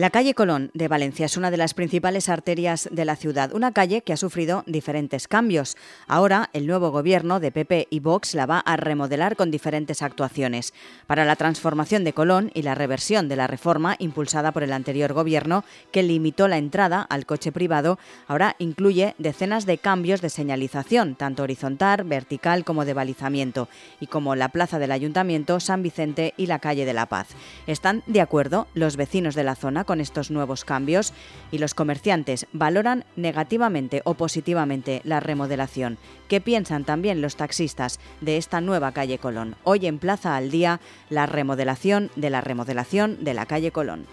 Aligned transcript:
La 0.00 0.08
calle 0.08 0.32
Colón 0.32 0.70
de 0.72 0.88
Valencia 0.88 1.26
es 1.26 1.36
una 1.36 1.50
de 1.50 1.58
las 1.58 1.74
principales 1.74 2.30
arterias 2.30 2.88
de 2.90 3.04
la 3.04 3.16
ciudad, 3.16 3.52
una 3.52 3.72
calle 3.72 4.00
que 4.00 4.14
ha 4.14 4.16
sufrido 4.16 4.64
diferentes 4.66 5.28
cambios. 5.28 5.76
Ahora 6.06 6.48
el 6.54 6.66
nuevo 6.66 6.90
gobierno 6.90 7.38
de 7.38 7.52
PP 7.52 7.86
y 7.90 8.00
Vox 8.00 8.34
la 8.34 8.46
va 8.46 8.60
a 8.60 8.78
remodelar 8.78 9.36
con 9.36 9.50
diferentes 9.50 10.00
actuaciones. 10.00 10.72
Para 11.06 11.26
la 11.26 11.36
transformación 11.36 12.02
de 12.02 12.14
Colón 12.14 12.50
y 12.54 12.62
la 12.62 12.74
reversión 12.74 13.28
de 13.28 13.36
la 13.36 13.46
reforma 13.46 13.96
impulsada 13.98 14.52
por 14.52 14.62
el 14.62 14.72
anterior 14.72 15.12
gobierno 15.12 15.64
que 15.92 16.02
limitó 16.02 16.48
la 16.48 16.56
entrada 16.56 17.02
al 17.02 17.26
coche 17.26 17.52
privado, 17.52 17.98
ahora 18.26 18.56
incluye 18.58 19.14
decenas 19.18 19.66
de 19.66 19.76
cambios 19.76 20.22
de 20.22 20.30
señalización, 20.30 21.14
tanto 21.14 21.42
horizontal, 21.42 22.04
vertical 22.04 22.64
como 22.64 22.86
de 22.86 22.94
balizamiento, 22.94 23.68
y 24.00 24.06
como 24.06 24.34
la 24.34 24.48
plaza 24.48 24.78
del 24.78 24.92
Ayuntamiento, 24.92 25.60
San 25.60 25.82
Vicente 25.82 26.32
y 26.38 26.46
la 26.46 26.58
calle 26.58 26.86
de 26.86 26.94
la 26.94 27.04
Paz. 27.04 27.28
¿Están 27.66 28.02
de 28.06 28.22
acuerdo 28.22 28.66
los 28.72 28.96
vecinos 28.96 29.34
de 29.34 29.44
la 29.44 29.56
zona 29.56 29.84
con 29.90 30.00
estos 30.00 30.30
nuevos 30.30 30.64
cambios 30.64 31.12
y 31.50 31.58
los 31.58 31.74
comerciantes 31.74 32.46
valoran 32.52 33.04
negativamente 33.16 34.02
o 34.04 34.14
positivamente 34.14 35.00
la 35.02 35.18
remodelación. 35.18 35.98
¿Qué 36.28 36.40
piensan 36.40 36.84
también 36.84 37.20
los 37.20 37.34
taxistas 37.34 37.98
de 38.20 38.36
esta 38.36 38.60
nueva 38.60 38.92
calle 38.92 39.18
Colón? 39.18 39.56
Hoy 39.64 39.88
en 39.88 39.98
Plaza 39.98 40.36
al 40.36 40.52
Día, 40.52 40.78
la 41.08 41.26
remodelación 41.26 42.08
de 42.14 42.30
la 42.30 42.40
remodelación 42.40 43.24
de 43.24 43.34
la 43.34 43.46
calle 43.46 43.72
Colón. 43.72 44.06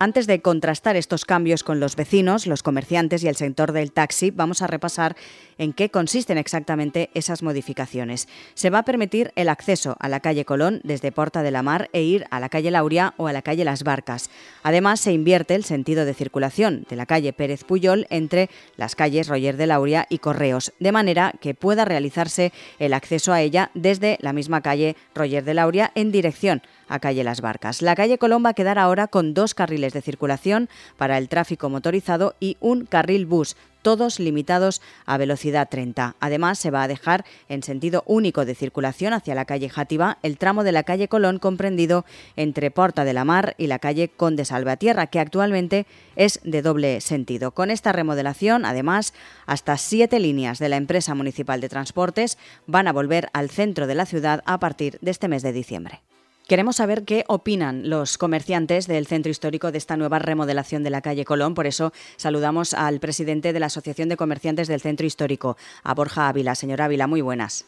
Antes 0.00 0.28
de 0.28 0.40
contrastar 0.40 0.94
estos 0.94 1.24
cambios 1.24 1.64
con 1.64 1.80
los 1.80 1.96
vecinos, 1.96 2.46
los 2.46 2.62
comerciantes 2.62 3.24
y 3.24 3.28
el 3.28 3.34
sector 3.34 3.72
del 3.72 3.90
taxi, 3.90 4.30
vamos 4.30 4.62
a 4.62 4.68
repasar 4.68 5.16
en 5.58 5.72
qué 5.72 5.90
consisten 5.90 6.38
exactamente 6.38 7.10
esas 7.14 7.42
modificaciones. 7.42 8.28
Se 8.54 8.70
va 8.70 8.78
a 8.78 8.84
permitir 8.84 9.32
el 9.34 9.48
acceso 9.48 9.96
a 9.98 10.08
la 10.08 10.20
calle 10.20 10.44
Colón 10.44 10.80
desde 10.84 11.10
Porta 11.10 11.42
de 11.42 11.50
la 11.50 11.64
Mar 11.64 11.90
e 11.92 12.02
ir 12.02 12.26
a 12.30 12.38
la 12.38 12.48
calle 12.48 12.70
Lauria 12.70 13.14
o 13.16 13.26
a 13.26 13.32
la 13.32 13.42
calle 13.42 13.64
Las 13.64 13.82
Barcas. 13.82 14.30
Además, 14.62 15.00
se 15.00 15.10
invierte 15.10 15.56
el 15.56 15.64
sentido 15.64 16.04
de 16.04 16.14
circulación 16.14 16.86
de 16.88 16.94
la 16.94 17.06
calle 17.06 17.32
Pérez 17.32 17.64
Puyol 17.64 18.06
entre 18.08 18.50
las 18.76 18.94
calles 18.94 19.26
Roger 19.26 19.56
de 19.56 19.66
Lauria 19.66 20.06
y 20.08 20.18
Correos, 20.18 20.72
de 20.78 20.92
manera 20.92 21.34
que 21.40 21.54
pueda 21.54 21.84
realizarse 21.84 22.52
el 22.78 22.94
acceso 22.94 23.32
a 23.32 23.42
ella 23.42 23.72
desde 23.74 24.16
la 24.20 24.32
misma 24.32 24.60
calle 24.60 24.94
Roger 25.16 25.42
de 25.42 25.54
Lauria 25.54 25.90
en 25.96 26.12
dirección 26.12 26.62
a 26.88 26.98
calle 26.98 27.24
Las 27.24 27.40
Barcas. 27.40 27.82
La 27.82 27.94
calle 27.94 28.18
Colón 28.18 28.44
va 28.44 28.50
a 28.50 28.54
quedar 28.54 28.78
ahora 28.78 29.08
con 29.08 29.34
dos 29.34 29.54
carriles 29.54 29.92
de 29.92 30.02
circulación 30.02 30.68
para 30.96 31.18
el 31.18 31.28
tráfico 31.28 31.68
motorizado 31.68 32.34
y 32.40 32.56
un 32.60 32.86
carril 32.86 33.26
bus, 33.26 33.56
todos 33.82 34.18
limitados 34.20 34.82
a 35.06 35.16
velocidad 35.16 35.68
30. 35.68 36.16
Además, 36.20 36.58
se 36.58 36.70
va 36.70 36.82
a 36.82 36.88
dejar 36.88 37.24
en 37.48 37.62
sentido 37.62 38.02
único 38.06 38.44
de 38.44 38.54
circulación 38.54 39.12
hacia 39.12 39.34
la 39.34 39.44
calle 39.44 39.68
Játiva 39.68 40.18
el 40.22 40.36
tramo 40.36 40.64
de 40.64 40.72
la 40.72 40.82
calle 40.82 41.08
Colón 41.08 41.38
comprendido 41.38 42.04
entre 42.36 42.70
Porta 42.70 43.04
de 43.04 43.12
la 43.12 43.24
Mar 43.24 43.54
y 43.58 43.66
la 43.66 43.78
calle 43.78 44.08
Conde 44.08 44.44
Salvatierra, 44.44 45.06
que 45.06 45.20
actualmente 45.20 45.86
es 46.16 46.40
de 46.44 46.62
doble 46.62 47.00
sentido. 47.00 47.52
Con 47.52 47.70
esta 47.70 47.92
remodelación, 47.92 48.64
además, 48.64 49.14
hasta 49.46 49.76
siete 49.76 50.20
líneas 50.20 50.58
de 50.58 50.68
la 50.68 50.76
empresa 50.76 51.14
municipal 51.14 51.60
de 51.60 51.68
transportes 51.68 52.36
van 52.66 52.88
a 52.88 52.92
volver 52.92 53.30
al 53.32 53.50
centro 53.50 53.86
de 53.86 53.94
la 53.94 54.06
ciudad 54.06 54.42
a 54.44 54.58
partir 54.58 54.98
de 55.00 55.10
este 55.10 55.28
mes 55.28 55.42
de 55.42 55.52
diciembre. 55.52 56.02
Queremos 56.48 56.76
saber 56.76 57.04
qué 57.04 57.26
opinan 57.28 57.90
los 57.90 58.16
comerciantes 58.16 58.86
del 58.86 59.06
centro 59.06 59.30
histórico 59.30 59.70
de 59.70 59.76
esta 59.76 59.98
nueva 59.98 60.18
remodelación 60.18 60.82
de 60.82 60.88
la 60.88 61.02
calle 61.02 61.26
Colón. 61.26 61.52
Por 61.52 61.66
eso 61.66 61.92
saludamos 62.16 62.72
al 62.72 63.00
presidente 63.00 63.52
de 63.52 63.60
la 63.60 63.66
Asociación 63.66 64.08
de 64.08 64.16
Comerciantes 64.16 64.66
del 64.66 64.80
Centro 64.80 65.06
Histórico, 65.06 65.58
a 65.82 65.92
Borja 65.92 66.26
Ávila. 66.26 66.54
Señor 66.54 66.80
Ávila, 66.80 67.06
muy 67.06 67.20
buenas. 67.20 67.66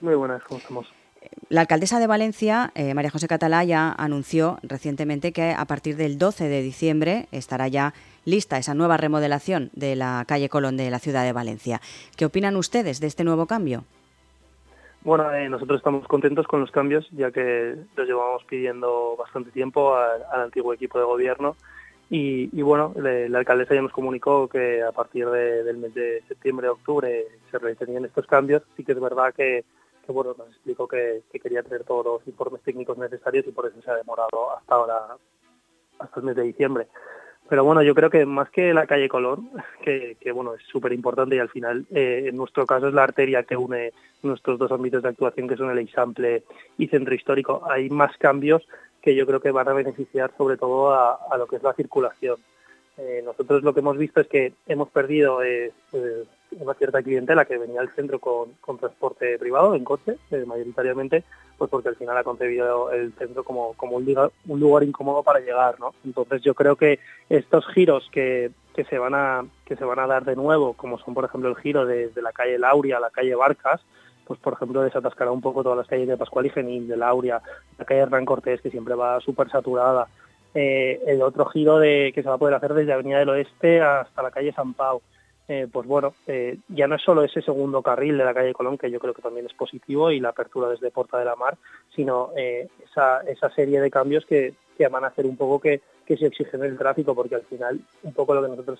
Muy 0.00 0.14
buenas, 0.14 0.44
¿cómo 0.44 0.60
estamos? 0.60 0.86
La 1.48 1.62
alcaldesa 1.62 1.98
de 1.98 2.06
Valencia, 2.06 2.70
eh, 2.76 2.94
María 2.94 3.10
José 3.10 3.26
Catalá, 3.26 3.64
ya 3.64 3.90
anunció 3.90 4.60
recientemente 4.62 5.32
que 5.32 5.50
a 5.50 5.64
partir 5.64 5.96
del 5.96 6.16
12 6.16 6.48
de 6.48 6.62
diciembre 6.62 7.26
estará 7.32 7.66
ya 7.66 7.94
lista 8.24 8.58
esa 8.58 8.74
nueva 8.74 8.96
remodelación 8.96 9.70
de 9.72 9.96
la 9.96 10.24
calle 10.28 10.48
Colón 10.48 10.76
de 10.76 10.88
la 10.88 11.00
ciudad 11.00 11.24
de 11.24 11.32
Valencia. 11.32 11.80
¿Qué 12.14 12.26
opinan 12.26 12.54
ustedes 12.54 13.00
de 13.00 13.08
este 13.08 13.24
nuevo 13.24 13.46
cambio? 13.46 13.84
Bueno, 15.02 15.32
eh, 15.32 15.48
nosotros 15.48 15.78
estamos 15.78 16.06
contentos 16.06 16.46
con 16.46 16.60
los 16.60 16.70
cambios, 16.70 17.08
ya 17.10 17.30
que 17.30 17.74
los 17.96 18.06
llevamos 18.06 18.44
pidiendo 18.44 19.16
bastante 19.16 19.50
tiempo 19.50 19.94
al, 19.94 20.42
antiguo 20.42 20.74
equipo 20.74 20.98
de 20.98 21.04
gobierno. 21.04 21.56
Y, 22.12 22.60
bueno, 22.62 22.92
la 22.96 23.38
alcaldesa 23.38 23.76
ya 23.76 23.82
nos 23.82 23.92
comunicó 23.92 24.48
que 24.48 24.82
a 24.82 24.90
partir 24.90 25.30
del 25.30 25.76
mes 25.76 25.94
de 25.94 26.24
septiembre, 26.26 26.68
octubre, 26.68 27.24
se 27.50 27.58
realizarían 27.58 28.04
estos 28.04 28.26
cambios. 28.26 28.64
Sí 28.76 28.82
que 28.84 28.92
es 28.92 29.00
verdad 29.00 29.32
que, 29.32 29.64
bueno, 30.08 30.34
nos 30.36 30.48
explicó 30.48 30.88
que, 30.88 31.22
quería 31.40 31.62
tener 31.62 31.84
todos 31.84 32.04
los 32.04 32.26
informes 32.26 32.62
técnicos 32.62 32.98
necesarios 32.98 33.46
y 33.46 33.52
por 33.52 33.66
eso 33.66 33.80
se 33.80 33.90
ha 33.92 33.94
demorado 33.94 34.56
hasta 34.58 34.74
ahora, 34.74 35.16
hasta 36.00 36.20
el 36.20 36.26
mes 36.26 36.34
de 36.34 36.42
diciembre. 36.42 36.88
Pero 37.50 37.64
bueno, 37.64 37.82
yo 37.82 37.96
creo 37.96 38.10
que 38.10 38.24
más 38.24 38.48
que 38.50 38.72
la 38.72 38.86
calle 38.86 39.08
Colón, 39.08 39.50
que, 39.84 40.16
bueno, 40.32 40.54
es 40.54 40.62
súper 40.62 40.92
importante 40.92 41.34
y 41.34 41.40
al 41.40 41.48
final 41.48 41.84
eh, 41.90 42.26
en 42.28 42.36
nuestro 42.36 42.64
caso 42.64 42.86
es 42.86 42.94
la 42.94 43.02
arteria 43.02 43.42
que 43.42 43.56
une 43.56 43.92
nuestros 44.22 44.56
dos 44.58 44.70
ámbitos 44.70 45.02
de 45.02 45.08
actuación 45.08 45.48
que 45.48 45.56
son 45.56 45.70
el 45.70 45.78
Eixample 45.78 46.44
y 46.78 46.86
Centro 46.86 47.14
Histórico, 47.14 47.62
hay 47.68 47.90
más 47.90 48.16
cambios 48.18 48.62
que 49.02 49.16
yo 49.16 49.26
creo 49.26 49.40
que 49.40 49.50
van 49.50 49.68
a 49.68 49.72
beneficiar 49.72 50.30
sobre 50.36 50.58
todo 50.58 50.94
a, 50.94 51.36
lo 51.36 51.46
que 51.46 51.56
es 51.56 51.62
la 51.62 51.72
circulación. 51.72 52.36
Eh, 52.98 53.22
nosotros 53.24 53.64
lo 53.64 53.74
que 53.74 53.80
hemos 53.80 53.96
visto 53.96 54.20
es 54.20 54.28
que 54.28 54.52
hemos 54.68 54.90
perdido 54.90 55.42
eh, 55.42 55.72
pues, 55.90 56.28
una 56.58 56.74
cierta 56.74 57.02
clientela 57.02 57.44
que 57.44 57.58
venía 57.58 57.80
al 57.80 57.94
centro 57.94 58.18
con, 58.18 58.78
transporte 58.78 59.38
privado, 59.38 59.74
en 59.74 59.84
coche, 59.84 60.16
mayoritariamente, 60.30 61.24
pues 61.56 61.70
porque 61.70 61.88
al 61.88 61.96
final 61.96 62.16
ha 62.16 62.24
concebido 62.24 62.90
el 62.90 63.12
centro 63.14 63.44
como, 63.44 63.74
como 63.74 63.96
un, 63.96 64.04
lugar, 64.04 64.30
un 64.46 64.60
lugar 64.60 64.82
incómodo 64.82 65.22
para 65.22 65.40
llegar, 65.40 65.78
¿no? 65.78 65.94
Entonces 66.04 66.42
yo 66.42 66.54
creo 66.54 66.76
que 66.76 66.98
estos 67.28 67.66
giros 67.68 68.08
que, 68.12 68.50
que 68.74 68.84
se 68.84 68.98
van 68.98 69.14
a 69.14 69.44
que 69.64 69.76
se 69.76 69.84
van 69.84 69.98
a 69.98 70.06
dar 70.06 70.24
de 70.24 70.36
nuevo, 70.36 70.74
como 70.74 70.98
son 70.98 71.14
por 71.14 71.24
ejemplo 71.24 71.48
el 71.48 71.56
giro 71.56 71.86
desde 71.86 72.22
la 72.22 72.32
calle 72.32 72.58
Lauria 72.58 72.96
a 72.96 73.00
la 73.00 73.10
calle 73.10 73.34
Barcas, 73.34 73.80
pues 74.26 74.40
por 74.40 74.54
ejemplo 74.54 74.82
desatascará 74.82 75.30
un 75.30 75.40
poco 75.40 75.62
todas 75.62 75.78
las 75.78 75.86
calles 75.86 76.08
de 76.08 76.16
Pascual 76.16 76.46
y 76.46 76.50
Genil, 76.50 76.88
de 76.88 76.96
Lauria, 76.96 77.40
la 77.78 77.84
calle 77.84 78.00
Hernán 78.00 78.24
Cortés, 78.24 78.60
que 78.60 78.70
siempre 78.70 78.94
va 78.94 79.20
súper 79.20 79.50
saturada, 79.50 80.08
eh, 80.54 81.00
el 81.06 81.22
otro 81.22 81.46
giro 81.46 81.78
de 81.78 82.12
que 82.14 82.22
se 82.22 82.28
va 82.28 82.34
a 82.34 82.38
poder 82.38 82.54
hacer 82.54 82.74
desde 82.74 82.92
Avenida 82.92 83.18
del 83.18 83.28
Oeste 83.28 83.80
hasta 83.80 84.22
la 84.22 84.30
calle 84.30 84.52
San 84.52 84.74
Pau. 84.74 85.02
Eh, 85.52 85.66
pues 85.66 85.84
bueno, 85.84 86.14
eh, 86.28 86.58
ya 86.68 86.86
no 86.86 86.94
es 86.94 87.02
solo 87.02 87.24
ese 87.24 87.42
segundo 87.42 87.82
carril 87.82 88.16
de 88.16 88.24
la 88.24 88.32
calle 88.32 88.52
Colón, 88.52 88.78
que 88.78 88.88
yo 88.88 89.00
creo 89.00 89.12
que 89.12 89.20
también 89.20 89.46
es 89.46 89.52
positivo, 89.52 90.12
y 90.12 90.20
la 90.20 90.28
apertura 90.28 90.68
desde 90.68 90.92
Porta 90.92 91.18
de 91.18 91.24
la 91.24 91.34
Mar, 91.34 91.58
sino 91.92 92.30
eh, 92.36 92.68
esa, 92.84 93.50
serie 93.56 93.80
de 93.80 93.90
cambios 93.90 94.24
que, 94.26 94.54
que 94.78 94.86
van 94.86 95.02
a 95.02 95.08
hacer 95.08 95.26
un 95.26 95.36
poco 95.36 95.58
que, 95.58 95.80
que 96.06 96.16
se 96.16 96.28
oxigene 96.28 96.66
el 96.66 96.78
tráfico, 96.78 97.16
porque 97.16 97.34
al 97.34 97.42
final 97.42 97.80
un 98.04 98.12
poco 98.12 98.32
lo 98.32 98.42
que 98.42 98.48
nosotros 98.48 98.78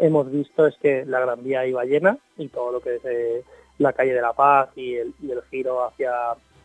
hemos 0.00 0.32
visto 0.32 0.66
es 0.66 0.74
que 0.78 1.04
la 1.06 1.20
Gran 1.20 1.44
Vía 1.44 1.64
iba 1.64 1.84
llena 1.84 2.18
y 2.36 2.48
todo 2.48 2.72
lo 2.72 2.80
que 2.80 2.96
es 2.96 3.44
la 3.78 3.92
calle 3.92 4.12
de 4.12 4.20
la 4.20 4.32
Paz 4.32 4.70
y 4.74 4.96
el 4.96 5.14
giro 5.48 5.84
hacia 5.84 6.12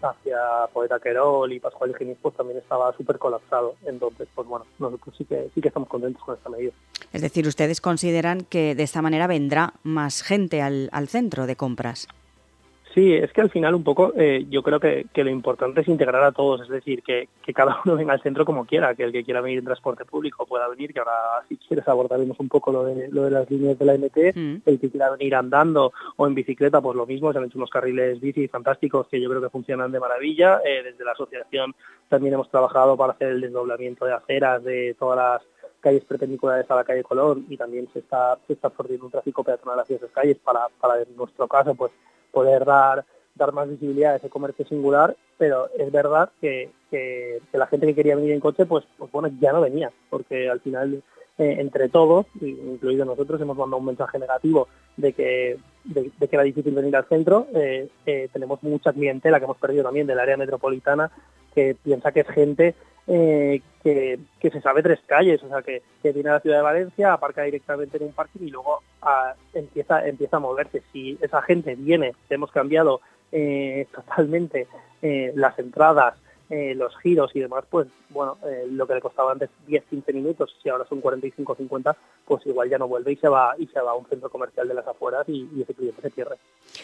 hacia 0.09 0.37
Poeta 0.73 0.99
Querol 0.99 1.51
y 1.53 1.59
Pascual 1.59 1.91
Higinis 1.91 2.17
pues 2.21 2.35
también 2.35 2.59
estaba 2.59 2.95
súper 2.95 3.17
colapsado. 3.17 3.75
Entonces, 3.85 4.27
pues 4.33 4.47
bueno, 4.47 4.65
nosotros 4.79 5.15
sí 5.17 5.25
que, 5.25 5.49
sí 5.53 5.61
que 5.61 5.67
estamos 5.69 5.89
contentos 5.89 6.23
con 6.23 6.35
esta 6.35 6.49
medida. 6.49 6.71
Es 7.13 7.21
decir, 7.21 7.47
ustedes 7.47 7.81
consideran 7.81 8.41
que 8.41 8.75
de 8.75 8.83
esta 8.83 9.01
manera 9.01 9.27
vendrá 9.27 9.73
más 9.83 10.21
gente 10.21 10.61
al, 10.61 10.89
al 10.91 11.07
centro 11.07 11.47
de 11.47 11.55
compras. 11.55 12.07
Sí, 12.95 13.13
es 13.13 13.33
que 13.33 13.41
al 13.41 13.49
final 13.49 13.75
un 13.75 13.83
poco 13.83 14.13
eh, 14.15 14.45
yo 14.49 14.63
creo 14.63 14.79
que, 14.79 15.05
lo 15.13 15.29
importante 15.29 15.81
es 15.81 15.87
integrar 15.89 16.23
a 16.23 16.31
todos, 16.31 16.61
es 16.61 16.69
decir, 16.69 17.03
que, 17.03 17.27
cada 17.53 17.81
uno 17.85 17.97
venga 17.97 18.13
al 18.13 18.21
centro 18.21 18.45
como 18.45 18.65
quiera, 18.65 18.95
que 18.95 19.03
el 19.03 19.11
que 19.11 19.25
quiera 19.25 19.41
venir 19.41 19.59
en 19.59 19.65
transporte 19.65 20.05
público 20.05 20.45
pueda 20.45 20.69
venir, 20.69 20.93
que 20.93 20.99
ahora 20.99 21.11
si 21.49 21.57
quieres 21.57 21.85
abordaremos 21.89 22.39
un 22.39 22.47
poco 22.47 22.71
lo 22.71 22.85
de, 22.85 23.09
lo 23.09 23.23
de 23.23 23.31
las 23.31 23.51
líneas 23.51 23.77
de 23.77 23.85
la 23.85 23.97
MT, 23.97 24.33
mm. 24.33 24.61
el 24.65 24.79
que 24.79 24.89
quiera 24.89 25.09
venir 25.09 25.35
andando 25.35 25.91
o 26.15 26.25
en 26.25 26.35
bicicleta, 26.35 26.79
pues 26.79 26.95
lo 26.95 27.05
mismo, 27.05 27.33
se 27.33 27.37
han 27.37 27.43
hecho 27.43 27.57
unos 27.57 27.69
carriles 27.69 28.21
bici 28.21 28.47
fantásticos 28.47 29.09
que 29.09 29.19
yo 29.19 29.29
creo 29.29 29.41
que 29.41 29.49
funcionan 29.49 29.91
de 29.91 29.99
maravilla, 29.99 30.61
eh, 30.63 30.81
desde 30.81 31.03
la 31.03 31.11
asociación 31.11 31.75
también 32.07 32.35
hemos 32.35 32.49
trabajado 32.49 32.95
para 32.95 33.11
hacer 33.11 33.27
el 33.27 33.41
desdoblamiento 33.41 34.05
de 34.05 34.13
aceras 34.13 34.63
de 34.63 34.95
todas 34.97 35.17
las 35.17 35.41
calles 35.81 36.05
perpendiculares 36.05 36.71
a 36.71 36.75
la 36.75 36.85
calle 36.85 37.03
Colón 37.03 37.45
y 37.49 37.57
también 37.57 37.89
se 37.91 37.99
está, 37.99 38.37
se 38.47 38.53
está 38.53 38.71
un 39.01 39.11
tráfico 39.11 39.43
peatonal 39.43 39.81
hacia 39.81 39.97
esas 39.97 40.11
calles 40.11 40.37
para, 40.37 40.67
para 40.79 41.01
en 41.01 41.15
nuestro 41.17 41.45
caso 41.47 41.75
pues 41.75 41.91
poder 42.35 42.65
dar, 42.65 43.05
dar 43.33 43.53
más 43.53 43.69
visibilidad 43.69 44.11
a 44.11 44.17
ese 44.17 44.29
comercio 44.29 44.67
singular, 44.67 45.15
pero 45.37 45.69
es 45.79 45.89
verdad 45.89 46.29
que, 46.41 46.69
que, 46.91 47.39
la 47.53 47.67
gente 47.67 47.87
que 47.87 47.95
quería 47.95 48.17
venir 48.17 48.33
en 48.33 48.41
coche, 48.41 48.65
pues, 48.65 48.83
pues 48.97 49.09
bueno, 49.09 49.29
ya 49.39 49.53
no 49.53 49.61
venía, 49.61 49.89
porque 50.09 50.49
al 50.49 50.59
final 50.59 51.01
eh, 51.37 51.55
entre 51.59 51.87
todos, 51.87 52.25
incluido 52.41 53.05
nosotros, 53.05 53.39
hemos 53.39 53.55
mandado 53.55 53.79
un 53.79 53.85
mensaje 53.85 54.19
negativo 54.19 54.67
de 54.97 55.13
que, 55.13 55.57
de, 55.85 56.11
que 56.11 56.35
era 56.35 56.43
difícil 56.43 56.75
venir 56.75 56.93
al 56.97 57.07
centro. 57.07 57.47
Eh, 57.55 57.87
eh, 58.05 58.27
tenemos 58.33 58.61
mucha 58.63 58.91
clientela 58.91 59.39
que 59.39 59.45
hemos 59.45 59.57
perdido 59.57 59.83
también 59.83 60.07
del 60.07 60.19
área 60.19 60.35
metropolitana 60.35 61.09
que 61.55 61.75
piensa 61.81 62.11
que 62.11 62.19
es 62.19 62.27
gente 62.27 62.75
eh, 63.07 63.61
que, 63.83 64.19
se 64.51 64.61
sabe 64.61 64.81
tres 64.81 64.99
calles, 65.05 65.41
o 65.43 65.47
sea, 65.47 65.61
que, 65.61 65.81
viene 66.11 66.29
a 66.29 66.33
la 66.33 66.39
ciudad 66.39 66.57
de 66.57 66.63
Valencia, 66.63 67.13
aparca 67.13 67.43
directamente 67.43 67.97
en 67.97 68.03
un 68.03 68.13
parking 68.13 68.47
y 68.47 68.49
luego 68.49 68.81
ah, 69.01 69.33
empieza, 69.53 70.07
empieza 70.07 70.37
a 70.37 70.39
moverse. 70.39 70.81
Si 70.91 71.17
esa 71.21 71.41
gente 71.41 71.75
viene, 71.75 72.13
hemos 72.29 72.51
cambiado 72.51 73.01
eh, 73.31 73.87
totalmente 73.93 74.67
eh, 75.01 75.31
las 75.35 75.57
entradas, 75.59 76.15
eh, 76.49 76.75
los 76.75 76.95
giros 76.99 77.31
y 77.35 77.39
demás, 77.39 77.65
pues 77.69 77.87
bueno, 78.09 78.37
eh, 78.45 78.67
lo 78.69 78.85
que 78.85 78.93
le 78.93 79.01
costaba 79.01 79.31
antes 79.31 79.49
10-15 79.67 80.13
minutos, 80.13 80.55
si 80.61 80.69
ahora 80.69 80.85
son 80.87 81.01
45-50, 81.01 81.95
pues 82.25 82.45
igual 82.45 82.69
ya 82.69 82.77
no 82.77 82.87
vuelve 82.87 83.13
y 83.13 83.15
se 83.15 83.27
va 83.27 83.55
y 83.57 83.65
se 83.67 83.79
va 83.81 83.91
a 83.91 83.95
un 83.95 84.05
centro 84.05 84.29
comercial 84.29 84.67
de 84.67 84.75
las 84.75 84.87
afueras 84.87 85.27
y, 85.27 85.49
ese 85.61 85.73
cliente 85.73 86.01
se 86.01 86.11
pierde. 86.11 86.35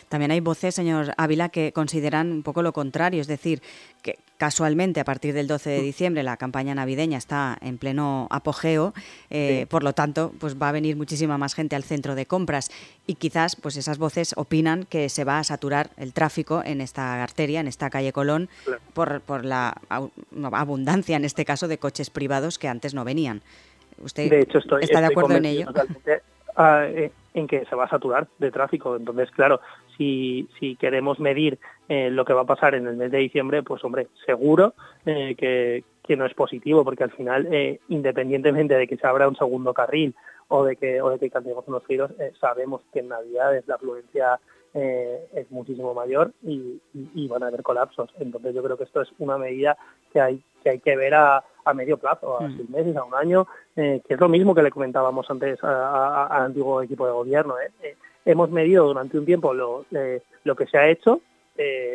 También 0.09 0.31
hay 0.31 0.39
voces, 0.39 0.73
señor 0.73 1.13
Ávila, 1.17 1.49
que 1.49 1.71
consideran 1.73 2.31
un 2.31 2.43
poco 2.43 2.63
lo 2.63 2.73
contrario, 2.73 3.21
es 3.21 3.27
decir, 3.27 3.61
que 4.01 4.17
casualmente 4.37 4.99
a 4.99 5.05
partir 5.05 5.35
del 5.35 5.47
12 5.47 5.69
de 5.69 5.79
mm. 5.79 5.83
diciembre 5.83 6.23
la 6.23 6.37
campaña 6.37 6.73
navideña 6.73 7.17
está 7.19 7.57
en 7.61 7.77
pleno 7.77 8.27
apogeo, 8.31 8.93
eh, 9.29 9.67
por 9.69 9.83
lo 9.83 9.93
tanto, 9.93 10.33
pues 10.39 10.59
va 10.59 10.69
a 10.69 10.71
venir 10.71 10.95
muchísima 10.95 11.37
más 11.37 11.53
gente 11.53 11.75
al 11.75 11.83
centro 11.83 12.15
de 12.15 12.25
compras 12.25 12.71
y 13.05 13.15
quizás 13.15 13.55
pues 13.55 13.77
esas 13.77 13.99
voces 13.99 14.33
opinan 14.37 14.85
que 14.85 15.09
se 15.09 15.23
va 15.23 15.37
a 15.37 15.43
saturar 15.43 15.91
el 15.97 16.13
tráfico 16.13 16.63
en 16.65 16.81
esta 16.81 17.21
arteria, 17.21 17.59
en 17.59 17.67
esta 17.67 17.91
calle 17.91 18.11
Colón, 18.11 18.49
por, 18.93 19.21
por 19.21 19.45
la 19.51 19.75
abundancia 20.53 21.15
en 21.15 21.25
este 21.25 21.45
caso 21.45 21.68
de 21.68 21.77
coches 21.77 22.09
privados 22.09 22.57
que 22.57 22.68
antes 22.68 22.94
no 22.94 23.03
venían. 23.03 23.42
¿Usted 24.03 24.30
de 24.30 24.42
hecho, 24.42 24.57
estoy, 24.57 24.83
está 24.83 25.00
de 25.00 25.07
acuerdo 25.07 25.36
en 25.36 25.45
ello? 25.45 25.68
Ah, 26.56 26.86
eh, 26.86 27.12
en 27.33 27.48
que 27.48 27.65
se 27.65 27.75
va 27.75 27.86
a 27.86 27.89
saturar 27.89 28.27
de 28.39 28.51
tráfico. 28.51 28.95
Entonces, 28.98 29.31
claro, 29.31 29.62
si, 29.98 30.50
si 30.59 30.75
queremos 30.75 31.19
medir 31.19 31.59
eh, 31.88 32.09
lo 32.09 32.25
que 32.25 32.33
va 32.33 32.42
a 32.42 32.45
pasar 32.45 32.75
en 32.75 32.88
el 32.88 32.98
mes 32.98 33.09
de 33.09 33.19
diciembre, 33.19 33.63
pues 33.63 33.83
hombre, 33.86 34.07
seguro 34.25 34.74
eh, 35.06 35.36
que, 35.38 35.86
que, 36.03 36.18
no 36.18 36.25
es 36.25 36.33
positivo, 36.33 36.83
porque 36.83 37.06
al 37.06 37.12
final, 37.12 37.48
independientemente 37.88 38.75
de 38.75 38.88
que 38.88 38.98
se 38.98 39.07
abra 39.07 39.30
un 39.30 39.38
segundo 39.38 39.74
carril 39.74 40.13
o 40.50 40.65
de 40.65 40.75
que, 40.75 41.01
o 41.01 41.09
de 41.09 41.19
que 41.19 41.30
cambiemos 41.30 41.65
unos 41.68 41.86
giros, 41.86 42.12
sabemos 42.39 42.81
que 42.92 43.00
en 43.00 43.07
Navidades 43.07 43.65
la 43.68 43.75
afluencia 43.75 44.39
eh, 44.73 45.27
es 45.33 45.51
muchísimo 45.51 45.94
mayor 45.94 46.31
y, 46.44 46.79
van 47.27 47.44
a 47.44 47.47
haber 47.47 47.63
colapsos. 47.63 48.09
Entonces 48.19 48.53
yo 48.53 48.63
creo 48.63 48.77
que 48.77 48.83
esto 48.83 49.01
es 49.01 49.09
una 49.19 49.38
medida 49.38 49.77
que 50.12 50.19
hay 50.19 50.44
que, 50.63 50.69
hay 50.69 50.79
que 50.79 50.95
ver 50.95 51.13
a, 51.13 51.44
medio 51.73 51.97
plazo, 51.97 52.39
a 52.39 52.47
mm. 52.47 52.57
seis 52.57 52.69
meses, 52.69 52.95
a 52.97 53.03
un 53.03 53.15
año, 53.15 53.47
eh, 53.75 54.01
que 54.07 54.13
es 54.15 54.19
lo 54.19 54.29
mismo 54.29 54.53
que 54.53 54.63
le 54.63 54.71
comentábamos 54.71 55.29
antes 55.29 55.63
al 55.63 56.44
antiguo 56.44 56.81
equipo 56.81 57.06
de 57.06 57.13
gobierno. 57.13 57.56
¿eh? 57.59 57.95
hemos 58.25 58.51
medido 58.51 58.85
durante 58.85 59.18
un 59.18 59.25
tiempo 59.25 59.53
lo, 59.53 59.85
lo 60.44 60.56
que 60.56 60.68
se 60.68 60.77
ha 60.77 60.89
hecho, 60.89 61.21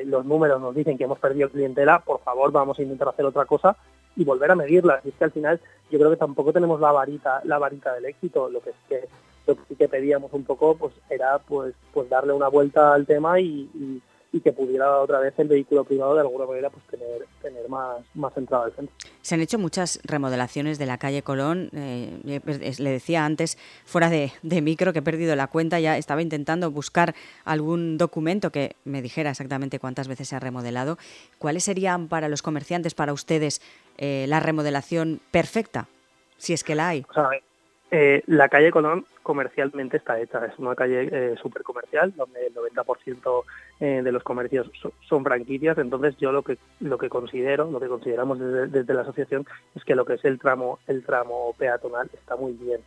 los 0.05 0.25
números 0.25 0.61
nos 0.61 0.75
dicen 0.75 0.97
que 0.97 1.05
hemos 1.05 1.19
perdido 1.19 1.51
clientela, 1.51 2.01
por 2.01 2.21
favor 2.21 2.53
vamos 2.53 2.79
a 2.79 2.83
intentar 2.83 3.09
hacer 3.09 3.25
otra 3.25 3.45
cosa 3.45 3.77
y 4.17 4.25
volver 4.25 4.51
a 4.51 4.57
medirla. 4.57 5.01
Y 5.05 5.11
es 5.11 5.15
que 5.15 5.25
al 5.25 5.33
final 5.33 5.61
yo 5.91 5.99
creo 5.99 6.11
que 6.11 6.17
tampoco 6.17 6.53
tenemos 6.53 6.81
la 6.81 6.93
varita, 6.93 7.41
la 7.45 7.59
varita 7.59 7.93
del 7.95 8.07
éxito, 8.07 8.49
lo 8.49 8.61
que 8.61 8.71
es 8.71 8.77
que 8.89 9.09
lo 9.47 9.57
que 9.57 9.63
sí 9.69 9.77
que 9.77 9.89
pedíamos 9.89 10.33
un 10.33 10.45
poco 10.45 10.77
pues 10.77 10.95
era 11.09 11.39
pues 11.39 11.75
pues 11.93 12.09
darle 12.09 12.33
una 12.33 12.49
vuelta 12.49 12.93
al 12.93 13.07
tema 13.07 13.41
y, 13.41 13.71
y, 13.75 14.03
que 14.45 14.53
pudiera 14.53 15.01
otra 15.01 15.19
vez 15.19 15.33
el 15.39 15.49
vehículo 15.49 15.85
privado 15.85 16.15
de 16.15 16.21
alguna 16.21 16.45
manera 16.45 16.69
pues 16.69 16.85
tener 16.89 17.27
tener 17.41 17.67
más 17.71 18.05
más 18.15 18.37
entrada 18.37 18.67
al 18.67 18.73
centro. 18.75 18.95
Se 19.23 19.35
han 19.35 19.41
hecho 19.41 19.59
muchas 19.59 19.99
remodelaciones 20.05 20.79
de 20.79 20.85
la 20.85 20.99
calle 20.99 21.23
Colón. 21.23 21.71
Eh, 21.73 22.41
le 22.79 22.91
decía 22.91 23.25
antes, 23.25 23.57
fuera 23.87 24.11
de, 24.11 24.33
de, 24.43 24.61
micro, 24.61 24.93
que 24.93 24.99
he 24.99 25.03
perdido 25.03 25.35
la 25.37 25.47
cuenta, 25.47 25.81
ya 25.81 25.97
estaba 25.97 26.21
intentando 26.21 26.71
buscar 26.71 27.15
algún 27.47 27.97
documento 27.97 28.53
que 28.53 28.77
me 28.85 29.01
dijera 29.01 29.31
exactamente 29.31 29.79
cuántas 29.79 30.07
veces 30.07 30.29
se 30.29 30.37
ha 30.37 30.39
remodelado. 30.39 30.99
¿Cuáles 31.39 31.65
serían 31.65 32.09
para 32.09 32.29
los 32.29 32.43
comerciantes, 32.43 32.95
para 32.95 33.15
ustedes, 33.15 33.63
eh, 33.97 34.27
la 34.29 34.39
remodelación 34.39 35.23
perfecta, 35.31 35.89
si 36.37 36.53
es 36.53 36.63
que 36.63 36.75
la 36.75 36.89
hay? 36.89 37.07
Eh, 37.91 38.23
la 38.27 38.49
calle 38.49 38.73
Colón 38.73 39.07
comercialmente 39.23 39.97
está 39.97 40.19
hecha, 40.21 40.45
es 40.45 40.59
una 40.59 40.75
calle 40.75 41.09
eh, 41.11 41.37
súper 41.41 41.63
comercial, 41.63 42.13
donde 42.17 42.49
el 42.49 42.55
90% 42.55 43.45
eh, 43.79 44.01
de 44.03 44.13
los 44.13 44.25
comercios 44.25 44.69
son 45.09 45.23
franquicias, 45.23 45.79
entonces 45.79 46.17
yo 46.17 46.33
lo 46.33 46.43
que 46.43 46.59
lo 46.81 46.99
que 46.99 47.09
considero, 47.09 47.71
lo 47.71 47.79
que 47.79 47.87
consideramos 47.87 48.41
desde, 48.41 48.93
la 48.93 49.03
asociación 49.03 49.47
es 49.77 49.85
que 49.85 49.95
lo 49.95 50.05
que 50.05 50.15
es 50.15 50.25
el 50.25 50.41
tramo 50.41 50.81
el 50.89 51.05
tramo 51.05 51.55
peatonal 51.57 52.11
está 52.13 52.35
muy 52.35 52.55
bien. 52.55 52.81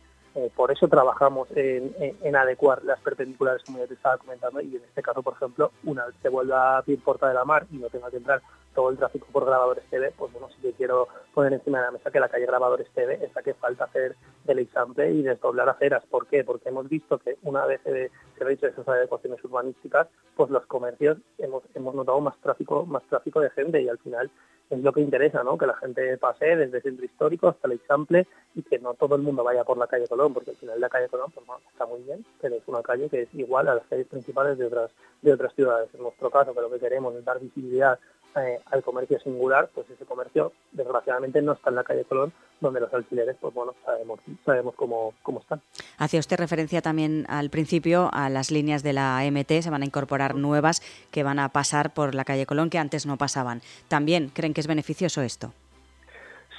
por 0.54 0.70
eso 0.70 0.86
trabajamos 0.86 1.48
en, 1.56 2.36
adecuar 2.36 2.84
las 2.84 3.00
perpendiculares 3.00 3.62
como 3.64 3.78
ya 3.78 3.86
te 3.86 3.94
estaba 3.94 4.18
comentando 4.18 4.60
y 4.60 4.76
en 4.76 4.82
este 4.84 5.02
caso, 5.02 5.22
por 5.22 5.34
ejemplo, 5.34 5.72
una 5.84 6.04
vez 6.04 6.14
se 6.20 6.28
vuelva 6.28 6.74
a 6.74 6.78
abrir 6.78 7.02
Porta 7.02 7.26
de 7.28 7.34
la 7.34 7.44
Mar 7.46 7.66
y 7.70 7.78
no 7.78 7.88
tenga 7.88 8.10
que 8.10 8.18
entrar 8.18 8.42
todo 8.74 8.90
el 8.90 8.98
tráfico 8.98 9.26
por 9.32 9.44
grabadores 9.44 9.84
TV, 9.90 10.12
pues 10.16 10.32
bueno, 10.32 10.48
sí 10.48 10.60
que 10.62 10.72
quiero 10.72 11.08
poner 11.34 11.52
encima 11.52 11.78
de 11.78 11.84
la 11.86 11.90
mesa 11.92 12.10
que 12.10 12.20
la 12.20 12.28
calle 12.28 12.46
Grabadores 12.46 12.88
TV 12.94 13.18
es 13.24 13.34
la 13.34 13.42
que 13.42 13.54
falta 13.54 13.84
hacer 13.84 14.16
del 14.44 14.60
example 14.60 15.10
y 15.10 15.22
desdoblar 15.22 15.68
aceras. 15.68 16.04
¿Por 16.06 16.26
qué? 16.26 16.44
Porque 16.44 16.68
hemos 16.68 16.88
visto 16.88 17.18
que 17.18 17.36
una 17.42 17.66
vez 17.66 17.80
se, 17.82 18.10
se 18.36 18.44
ha 18.44 18.50
hecho 18.50 18.66
esas 18.66 18.86
adecuaciones 18.88 19.42
urbanísticas, 19.44 20.08
pues 20.36 20.50
los 20.50 20.66
comercios 20.66 21.18
hemos, 21.38 21.62
hemos 21.74 21.94
notado 21.94 22.20
más 22.20 22.36
tráfico, 22.40 22.86
más 22.86 23.02
tráfico 23.04 23.40
de 23.40 23.50
gente 23.50 23.82
y 23.82 23.88
al 23.88 23.98
final 23.98 24.30
es 24.70 24.78
lo 24.82 24.92
que 24.92 25.00
interesa, 25.00 25.42
¿no? 25.42 25.58
Que 25.58 25.66
la 25.66 25.76
gente 25.76 26.16
pase 26.16 26.56
desde 26.56 26.76
el 26.76 26.82
centro 26.82 27.04
histórico 27.04 27.48
hasta 27.48 27.66
el 27.66 27.74
example 27.74 28.26
y 28.54 28.62
que 28.62 28.78
no 28.78 28.94
todo 28.94 29.16
el 29.16 29.22
mundo 29.22 29.42
vaya 29.42 29.64
por 29.64 29.76
la 29.76 29.88
calle 29.88 30.06
Colón, 30.06 30.32
porque 30.32 30.50
al 30.50 30.56
final 30.56 30.80
la 30.80 30.88
calle 30.88 31.08
Colón 31.08 31.32
pues, 31.32 31.46
está 31.72 31.86
muy 31.86 32.00
bien, 32.02 32.24
pero 32.40 32.54
es 32.54 32.62
una 32.68 32.82
calle 32.82 33.08
que 33.08 33.22
es 33.22 33.34
igual 33.34 33.68
a 33.68 33.74
las 33.74 33.86
calles 33.86 34.06
principales 34.06 34.56
de 34.58 34.66
otras 34.66 34.90
de 35.22 35.32
otras 35.32 35.52
ciudades. 35.54 35.90
En 35.92 36.02
nuestro 36.02 36.30
caso, 36.30 36.54
que 36.54 36.60
lo 36.60 36.70
que 36.70 36.78
queremos 36.78 37.14
es 37.16 37.24
dar 37.24 37.40
visibilidad 37.40 37.98
eh, 38.36 38.60
al 38.66 38.82
comercio 38.84 39.18
singular, 39.20 39.70
pues 39.74 39.90
ese 39.90 40.04
comercio 40.04 40.52
desgraciadamente 40.70 41.42
no 41.42 41.52
está 41.52 41.70
en 41.70 41.76
la 41.76 41.84
calle 41.84 42.04
Colón, 42.04 42.32
donde 42.60 42.80
los 42.80 42.92
alquileres, 42.94 43.36
pues 43.40 43.52
bueno, 43.52 43.74
sabemos, 43.84 44.20
sabemos 44.44 44.74
cómo, 44.76 45.14
cómo 45.22 45.40
están. 45.40 45.60
Hacía 45.98 46.20
usted 46.20 46.38
referencia 46.38 46.80
también 46.80 47.26
al 47.28 47.50
principio 47.50 48.08
a 48.12 48.28
las 48.28 48.50
líneas 48.50 48.82
de 48.82 48.92
la 48.92 49.20
MT, 49.30 49.62
se 49.62 49.70
van 49.70 49.82
a 49.82 49.84
incorporar 49.84 50.36
nuevas 50.36 50.80
que 51.10 51.22
van 51.22 51.38
a 51.40 51.48
pasar 51.48 51.92
por 51.92 52.14
la 52.14 52.24
calle 52.24 52.46
Colón 52.46 52.70
que 52.70 52.78
antes 52.78 53.04
no 53.04 53.16
pasaban. 53.16 53.62
¿También 53.88 54.28
creen 54.28 54.54
que 54.54 54.60
es 54.60 54.68
beneficioso 54.68 55.22
esto? 55.22 55.52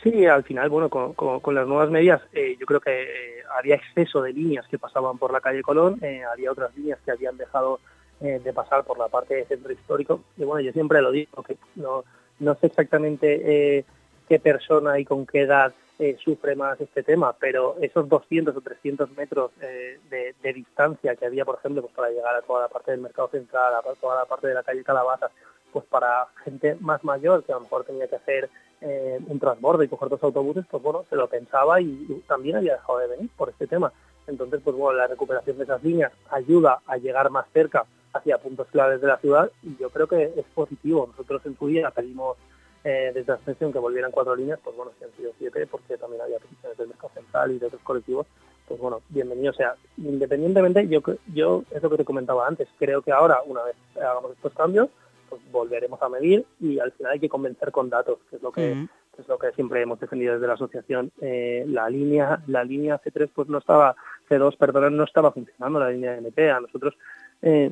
Sí, 0.03 0.25
al 0.25 0.43
final, 0.43 0.69
bueno, 0.69 0.89
con, 0.89 1.55
las 1.55 1.67
nuevas 1.67 1.89
medidas, 1.89 2.21
eh, 2.33 2.57
yo 2.59 2.65
creo 2.65 2.81
que 2.81 3.03
eh, 3.03 3.43
había 3.57 3.75
exceso 3.75 4.21
de 4.21 4.33
líneas 4.33 4.67
que 4.67 4.79
pasaban 4.79 5.17
por 5.17 5.31
la 5.31 5.41
calle 5.41 5.61
Colón, 5.61 6.01
había 6.31 6.51
otras 6.51 6.75
líneas 6.75 6.99
que 7.05 7.11
habían 7.11 7.37
dejado 7.37 7.79
eh, 8.23 8.39
de 8.43 8.53
pasar 8.53 8.83
por 8.83 8.99
la 8.99 9.07
parte 9.07 9.33
de 9.33 9.45
centro 9.45 9.71
histórico. 9.73 10.21
Y 10.37 10.43
bueno, 10.43 10.61
yo 10.61 10.71
siempre 10.73 11.01
lo 11.01 11.09
digo, 11.09 11.41
que 11.41 11.57
no, 11.73 12.03
no 12.37 12.53
sé 12.53 12.67
exactamente 12.67 13.77
eh, 13.79 13.83
qué 14.29 14.37
persona 14.37 14.99
y 14.99 15.05
con 15.05 15.25
qué 15.25 15.41
edad 15.41 15.73
eh, 15.97 16.15
sufre 16.23 16.55
más 16.55 16.79
este 16.79 17.01
tema, 17.01 17.33
pero 17.33 17.77
esos 17.81 18.07
200 18.07 18.55
o 18.55 18.61
300 18.61 19.09
metros 19.17 19.49
de, 19.59 20.53
distancia 20.53 21.15
que 21.15 21.25
había, 21.25 21.45
por 21.45 21.55
ejemplo, 21.55 21.81
pues 21.81 21.95
para 21.95 22.11
llegar 22.11 22.35
a 22.35 22.43
toda 22.43 22.61
la 22.61 22.67
parte 22.67 22.91
del 22.91 23.01
mercado 23.01 23.27
central, 23.29 23.73
a 23.73 23.81
toda 23.99 24.17
la 24.17 24.25
parte 24.25 24.47
de 24.47 24.53
la 24.53 24.61
calle 24.61 24.83
Calabazas, 24.83 25.31
pues 25.73 25.85
para 25.85 26.27
gente 26.43 26.77
más 26.79 27.03
mayor 27.03 27.43
que 27.43 27.53
a 27.53 27.55
lo 27.55 27.61
mejor 27.61 27.85
tenía 27.85 28.07
que 28.07 28.17
hacer 28.17 28.51
un 28.81 29.39
transbordo 29.39 29.81
y 29.81 29.87
coger 29.87 30.09
dos 30.09 30.23
autobuses, 30.23 30.65
pues 30.69 30.81
bueno, 30.81 31.05
se 31.09 31.15
lo 31.15 31.27
pensaba 31.27 31.81
y 31.81 32.23
también 32.27 32.57
había 32.57 32.73
dejado 32.73 32.99
de 32.99 33.07
venir 33.07 33.29
por 33.35 33.49
este 33.49 33.65
tema. 33.65 33.91
Entonces, 34.27 34.61
pues 34.63 34.75
bueno, 34.75 34.99
la 34.99 35.07
recuperación 35.07 35.57
de 35.57 35.63
esas 35.63 35.83
líneas 35.83 36.11
ayuda 36.29 36.81
a 36.85 36.97
llegar 36.97 37.29
más 37.31 37.45
cerca 37.51 37.85
hacia 38.13 38.37
puntos 38.37 38.67
claves 38.67 39.01
de 39.01 39.07
la 39.07 39.17
ciudad 39.17 39.51
y 39.63 39.75
yo 39.77 39.89
creo 39.89 40.07
que 40.07 40.23
es 40.23 40.45
positivo. 40.53 41.07
Nosotros 41.07 41.41
en 41.45 41.57
su 41.57 41.67
día 41.67 41.91
pedimos 41.91 42.37
eh, 42.83 43.11
desde 43.13 43.31
la 43.31 43.37
ascensión 43.37 43.71
que 43.71 43.79
volvieran 43.79 44.11
cuatro 44.11 44.35
líneas, 44.35 44.59
pues 44.63 44.75
bueno, 44.75 44.91
si 44.97 45.05
han 45.05 45.11
sido 45.11 45.31
siete, 45.37 45.67
porque 45.67 45.97
también 45.97 46.21
había 46.21 46.39
peticiones 46.39 46.77
del 46.77 46.87
mercado 46.87 47.13
central 47.13 47.51
y 47.51 47.59
de 47.59 47.67
otros 47.67 47.81
colectivos, 47.83 48.25
pues 48.67 48.79
bueno, 48.79 49.01
bienvenido 49.09 49.53
sea. 49.53 49.75
Independientemente, 49.97 50.87
yo, 50.87 51.01
yo 51.33 51.63
es 51.69 51.83
lo 51.83 51.89
que 51.89 51.97
te 51.97 52.05
comentaba 52.05 52.47
antes, 52.47 52.67
creo 52.79 53.01
que 53.01 53.11
ahora, 53.11 53.41
una 53.45 53.63
vez 53.63 53.75
hagamos 53.97 54.31
estos 54.31 54.53
cambios, 54.53 54.89
pues 55.29 55.41
volveremos 55.51 56.01
a 56.01 56.09
medir 56.09 56.45
y 56.59 56.79
al 56.79 56.91
final 56.91 57.13
hay 57.13 57.19
que 57.19 57.29
convencer 57.29 57.71
con 57.71 57.89
datos, 57.89 58.17
que 58.29 58.35
es 58.35 58.41
lo 58.41 58.51
que, 58.51 58.71
es 59.17 59.27
lo 59.27 59.37
que 59.37 59.51
siempre 59.51 59.81
hemos 59.81 59.99
defendido 59.99 60.33
desde 60.33 60.47
la 60.47 60.53
asociación. 60.53 61.11
Eh, 61.21 61.63
la 61.67 61.89
línea 61.89 62.41
la 62.47 62.63
línea 62.63 62.99
C3 63.01 63.29
pues 63.33 63.47
no 63.47 63.59
estaba, 63.59 63.95
C2, 64.29 64.57
perdón, 64.57 64.97
no 64.97 65.03
estaba 65.03 65.31
funcionando, 65.31 65.79
la 65.79 65.89
línea 65.89 66.11
de 66.11 66.17
MP. 66.17 66.49
A 66.49 66.59
nosotros 66.59 66.95
eh, 67.41 67.71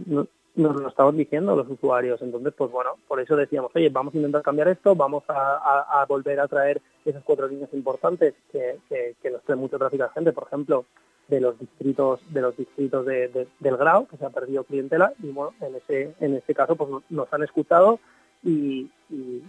nos 0.56 0.76
lo 0.76 0.90
estaban 0.90 1.18
diciendo 1.18 1.56
los 1.56 1.70
usuarios. 1.70 2.22
Entonces, 2.22 2.54
pues 2.58 2.72
bueno, 2.72 2.92
por 3.08 3.20
eso 3.20 3.36
decíamos, 3.36 3.72
oye, 3.76 3.90
vamos 3.90 4.14
a 4.14 4.18
intentar 4.18 4.42
cambiar 4.42 4.68
esto, 4.68 4.96
vamos 4.96 5.24
a, 5.28 6.06
volver 6.08 6.40
a 6.40 6.48
traer 6.48 6.82
esas 7.06 7.24
cuatro 7.24 7.48
líneas 7.48 7.74
importantes 7.74 8.34
que, 8.52 8.78
que, 8.90 9.30
nos 9.32 9.42
traen 9.44 9.60
mucho 9.60 9.78
tráfico 9.78 10.04
a 10.04 10.10
gente, 10.10 10.34
por 10.34 10.48
ejemplo, 10.48 10.86
de 11.28 11.40
los 11.40 11.60
distritos 11.60 12.20
de 12.30 12.42
los 12.42 12.58
distritos 12.58 13.06
de, 13.06 13.48
del 13.60 13.78
Grau, 13.78 14.08
que 14.08 14.18
se 14.18 14.26
ha 14.26 14.30
perdido 14.32 14.64
clientela, 14.64 15.14
y 15.22 15.30
bueno, 15.30 15.54
en 15.62 15.76
ese, 15.76 16.14
en 16.20 16.36
ese 16.36 16.56
caso 16.56 16.76
pues 16.76 16.90
nos 17.10 17.32
han 17.32 17.44
escuchado 17.44 18.00
y, 18.44 18.90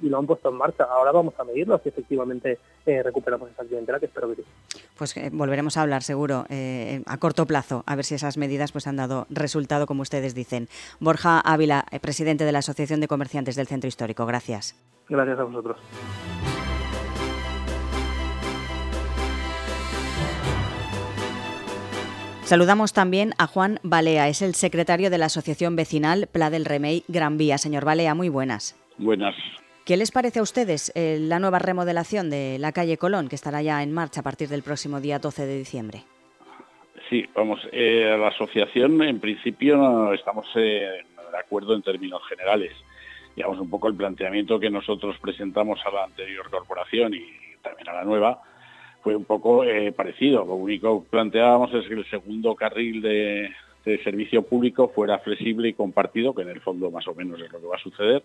lo 0.02 0.18
han 0.18 0.26
puesto 0.26 0.49
en 0.49 0.56
marcha. 0.56 0.85
Ahora 0.85 1.12
vamos 1.12 1.35
a 1.38 1.44
medirlo 1.44 1.78
si 1.82 1.90
efectivamente 1.90 2.59
eh, 2.87 3.02
recuperamos 3.02 3.50
esa 3.50 3.64
clientela, 3.64 4.00
que 4.00 4.06
espero 4.06 4.28
que 4.30 4.37
sí. 4.37 4.44
Pues 4.97 5.16
eh, 5.16 5.30
volveremos 5.32 5.76
a 5.76 5.82
hablar 5.82 6.02
seguro 6.02 6.47
eh, 6.49 7.02
a 7.06 7.18
corto 7.18 7.47
plazo, 7.47 7.85
a 7.87 7.94
ver 7.94 8.04
si 8.04 8.14
esas 8.14 8.37
medidas 8.38 8.73
pues 8.73 8.87
han 8.87 8.97
dado 8.97 9.26
resultado 9.28 9.87
como 9.87 10.02
ustedes 10.02 10.35
dicen. 10.35 10.68
Borja 10.99 11.40
Ávila, 11.40 11.85
presidente 12.00 12.44
de 12.44 12.52
la 12.52 12.61
Asociación 12.61 13.00
de 13.00 13.09
Comerciantes 13.09 13.56
del 13.56 13.66
Centro 13.66 13.88
Histórico. 13.88 14.26
Gracias. 14.26 14.75
Gracias 15.09 15.38
a 15.38 15.44
vosotros. 15.44 15.76
Saludamos 22.50 22.92
también 22.92 23.30
a 23.38 23.47
Juan 23.47 23.78
Balea, 23.85 24.26
es 24.26 24.42
el 24.42 24.57
secretario 24.57 25.09
de 25.09 25.19
la 25.19 25.26
Asociación 25.26 25.76
Vecinal 25.76 26.26
Pla 26.26 26.50
del 26.50 26.64
Remey 26.64 27.04
Gran 27.07 27.38
Vía. 27.38 27.59
Señor 27.59 27.85
Balea, 27.85 28.16
muy 28.16 28.28
buenas. 28.28 28.76
Buenas. 28.99 29.37
¿Qué 29.87 29.97
les 29.97 30.11
parece 30.11 30.40
a 30.40 30.42
ustedes 30.42 30.90
eh, 30.97 31.19
la 31.21 31.38
nueva 31.38 31.61
remodelación 31.61 32.28
de 32.28 32.59
la 32.59 32.73
calle 32.73 32.97
Colón, 32.97 33.28
que 33.28 33.37
estará 33.37 33.62
ya 33.62 33.85
en 33.85 33.92
marcha 33.92 34.23
a 34.23 34.25
partir 34.25 34.49
del 34.49 34.64
próximo 34.64 35.00
día 35.00 35.21
12 35.21 35.47
de 35.47 35.59
diciembre? 35.59 36.02
Sí, 37.09 37.25
vamos, 37.37 37.61
eh, 37.71 38.16
la 38.19 38.30
asociación 38.30 39.00
en 39.00 39.21
principio 39.21 40.12
estamos 40.12 40.45
eh, 40.57 41.04
de 41.30 41.38
acuerdo 41.38 41.76
en 41.76 41.83
términos 41.83 42.21
generales. 42.28 42.73
Digamos 43.37 43.61
un 43.61 43.71
poco 43.71 43.87
el 43.87 43.95
planteamiento 43.95 44.59
que 44.59 44.71
nosotros 44.71 45.16
presentamos 45.21 45.78
a 45.87 45.92
la 45.92 46.02
anterior 46.02 46.50
corporación 46.50 47.14
y 47.14 47.26
también 47.62 47.88
a 47.90 47.92
la 47.92 48.04
nueva, 48.04 48.42
fue 49.02 49.16
un 49.16 49.25
poco 49.25 49.64
eh, 49.64 49.92
parecido. 49.92 50.45
Lo 50.45 50.54
único 50.54 51.02
que 51.02 51.11
planteábamos 51.11 51.73
es 51.75 51.87
que 51.87 51.95
el 51.95 52.09
segundo 52.09 52.54
carril 52.54 53.02
de, 53.02 53.50
servicio 54.04 54.42
público 54.42 54.88
fuera 54.95 55.19
flexible 55.19 55.69
y 55.69 55.73
compartido, 55.73 56.35
que 56.35 56.42
en 56.42 56.50
el 56.50 56.61
fondo 56.61 56.90
más 56.90 57.09
o 57.09 57.14
menos 57.14 57.40
es 57.40 57.50
lo 57.50 57.61
que 57.61 57.66
va 57.66 57.76
a 57.76 57.83
suceder, 57.83 58.23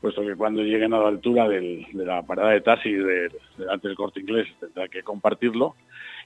puesto 0.00 0.22
que 0.22 0.34
cuando 0.34 0.62
lleguen 0.62 0.94
a 0.94 0.98
la 0.98 1.08
altura 1.08 1.46
de 1.48 1.86
la 1.92 2.22
parada 2.22 2.50
de 2.50 2.62
taxis 2.62 2.96
de, 2.96 3.30
delante 3.58 3.88
del 3.88 3.96
corte 3.96 4.20
inglés 4.20 4.48
tendrá 4.58 4.88
que 4.88 5.02
compartirlo. 5.02 5.76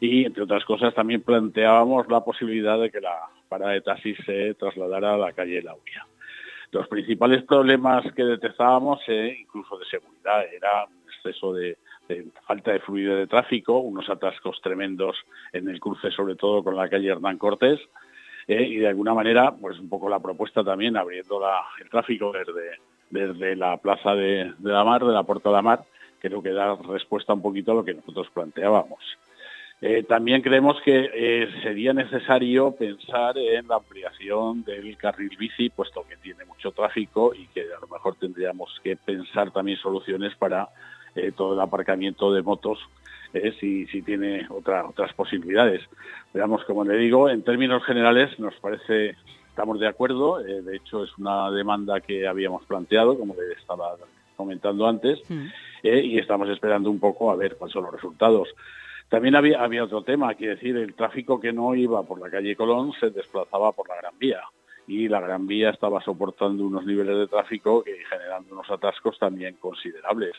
Y, 0.00 0.24
entre 0.24 0.44
otras 0.44 0.64
cosas, 0.64 0.94
también 0.94 1.22
planteábamos 1.22 2.08
la 2.08 2.24
posibilidad 2.24 2.80
de 2.80 2.90
que 2.90 3.00
la 3.00 3.18
parada 3.48 3.72
de 3.72 3.82
taxis 3.82 4.16
se 4.24 4.54
trasladara 4.54 5.14
a 5.14 5.18
la 5.18 5.32
calle 5.32 5.62
Lauria. 5.62 6.06
Los 6.70 6.88
principales 6.88 7.42
problemas 7.42 8.04
que 8.14 8.24
detectábamos, 8.24 9.00
eh, 9.08 9.36
incluso 9.40 9.76
de 9.76 9.84
seguridad, 9.86 10.44
era 10.52 10.86
un 10.86 11.12
exceso 11.12 11.52
de, 11.52 11.76
falta 12.46 12.72
de 12.72 12.80
fluido 12.80 13.16
de 13.16 13.26
tráfico, 13.26 13.78
unos 13.78 14.08
atascos 14.08 14.60
tremendos 14.62 15.16
en 15.52 15.68
el 15.68 15.80
cruce, 15.80 16.10
sobre 16.10 16.36
todo 16.36 16.62
con 16.62 16.76
la 16.76 16.88
calle 16.88 17.08
Hernán 17.08 17.38
Cortés, 17.38 17.80
eh, 18.46 18.62
y 18.62 18.76
de 18.76 18.88
alguna 18.88 19.14
manera, 19.14 19.54
pues 19.54 19.78
un 19.78 19.88
poco 19.88 20.08
la 20.08 20.20
propuesta 20.20 20.64
también 20.64 20.96
abriendo 20.96 21.40
el 21.80 21.88
tráfico 21.88 22.32
desde, 22.32 22.78
desde 23.10 23.56
la 23.56 23.76
plaza 23.76 24.14
de, 24.14 24.52
la 24.62 24.84
Mar, 24.84 25.04
de 25.04 25.12
la 25.12 25.22
Puerta 25.22 25.50
de 25.50 25.54
la 25.54 25.62
Mar, 25.62 25.84
creo 26.18 26.42
que 26.42 26.52
da 26.52 26.76
respuesta 26.76 27.34
un 27.34 27.42
poquito 27.42 27.72
a 27.72 27.76
lo 27.76 27.84
que 27.84 27.94
nosotros 27.94 28.28
planteábamos. 28.32 29.00
Eh, 29.80 30.04
también 30.04 30.42
creemos 30.42 30.80
que 30.84 31.10
eh, 31.12 31.48
sería 31.62 31.92
necesario 31.92 32.70
pensar 32.70 33.36
en 33.36 33.66
la 33.66 33.76
ampliación 33.76 34.62
del 34.62 34.96
carril 34.96 35.36
bici, 35.36 35.70
puesto 35.70 36.04
que 36.08 36.16
tiene 36.18 36.44
mucho 36.44 36.70
tráfico 36.70 37.34
y 37.34 37.46
que 37.48 37.62
a 37.62 37.80
lo 37.80 37.88
mejor 37.88 38.14
tendríamos 38.14 38.80
que 38.84 38.96
pensar 38.96 39.50
también 39.50 39.78
soluciones 39.78 40.36
para 40.36 40.68
eh, 41.14 41.32
todo 41.36 41.54
el 41.54 41.60
aparcamiento 41.60 42.32
de 42.32 42.42
motos 42.42 42.78
eh, 43.32 43.54
si, 43.58 43.86
si, 43.86 44.02
tiene 44.02 44.46
otra, 44.50 44.86
otras 44.86 45.12
posibilidades. 45.14 45.82
Veamos, 46.32 46.64
como 46.64 46.84
le 46.84 46.96
digo, 46.96 47.28
en 47.28 47.42
términos 47.42 47.84
generales 47.84 48.38
nos 48.38 48.54
parece, 48.56 49.16
estamos 49.48 49.80
de 49.80 49.88
acuerdo, 49.88 50.40
eh, 50.40 50.62
de 50.62 50.76
hecho 50.76 51.04
es 51.04 51.16
una 51.18 51.50
demanda 51.50 52.00
que 52.00 52.26
habíamos 52.26 52.64
planteado, 52.66 53.18
como 53.18 53.34
le 53.34 53.52
estaba 53.54 53.96
comentando 54.36 54.86
antes, 54.86 55.20
mm. 55.28 55.46
y 55.82 56.18
estamos 56.18 56.48
esperando 56.48 56.90
un 56.90 56.98
poco 56.98 57.30
a 57.30 57.36
ver 57.36 57.56
cuáles 57.56 57.72
son 57.72 57.84
los 57.84 57.92
resultados. 57.92 58.48
También 59.08 59.36
había, 59.36 59.62
había 59.62 59.84
otro 59.84 60.02
tema, 60.02 60.34
que 60.34 60.48
decir, 60.48 60.76
el 60.76 60.94
tráfico 60.94 61.38
que 61.38 61.52
no 61.52 61.74
iba 61.74 62.02
por 62.02 62.18
la 62.18 62.30
calle 62.30 62.56
Colón 62.56 62.92
se 62.98 63.10
desplazaba 63.10 63.72
por 63.72 63.88
la 63.88 63.96
Gran 63.96 64.18
Vía 64.18 64.40
y 64.86 65.08
la 65.08 65.20
Gran 65.20 65.46
Vía 65.46 65.70
estaba 65.70 66.02
soportando 66.02 66.64
unos 66.64 66.84
niveles 66.84 67.16
de 67.16 67.26
tráfico 67.26 67.82
que 67.82 67.96
generando 68.10 68.54
unos 68.54 68.70
atascos 68.70 69.18
también 69.18 69.56
considerables. 69.56 70.32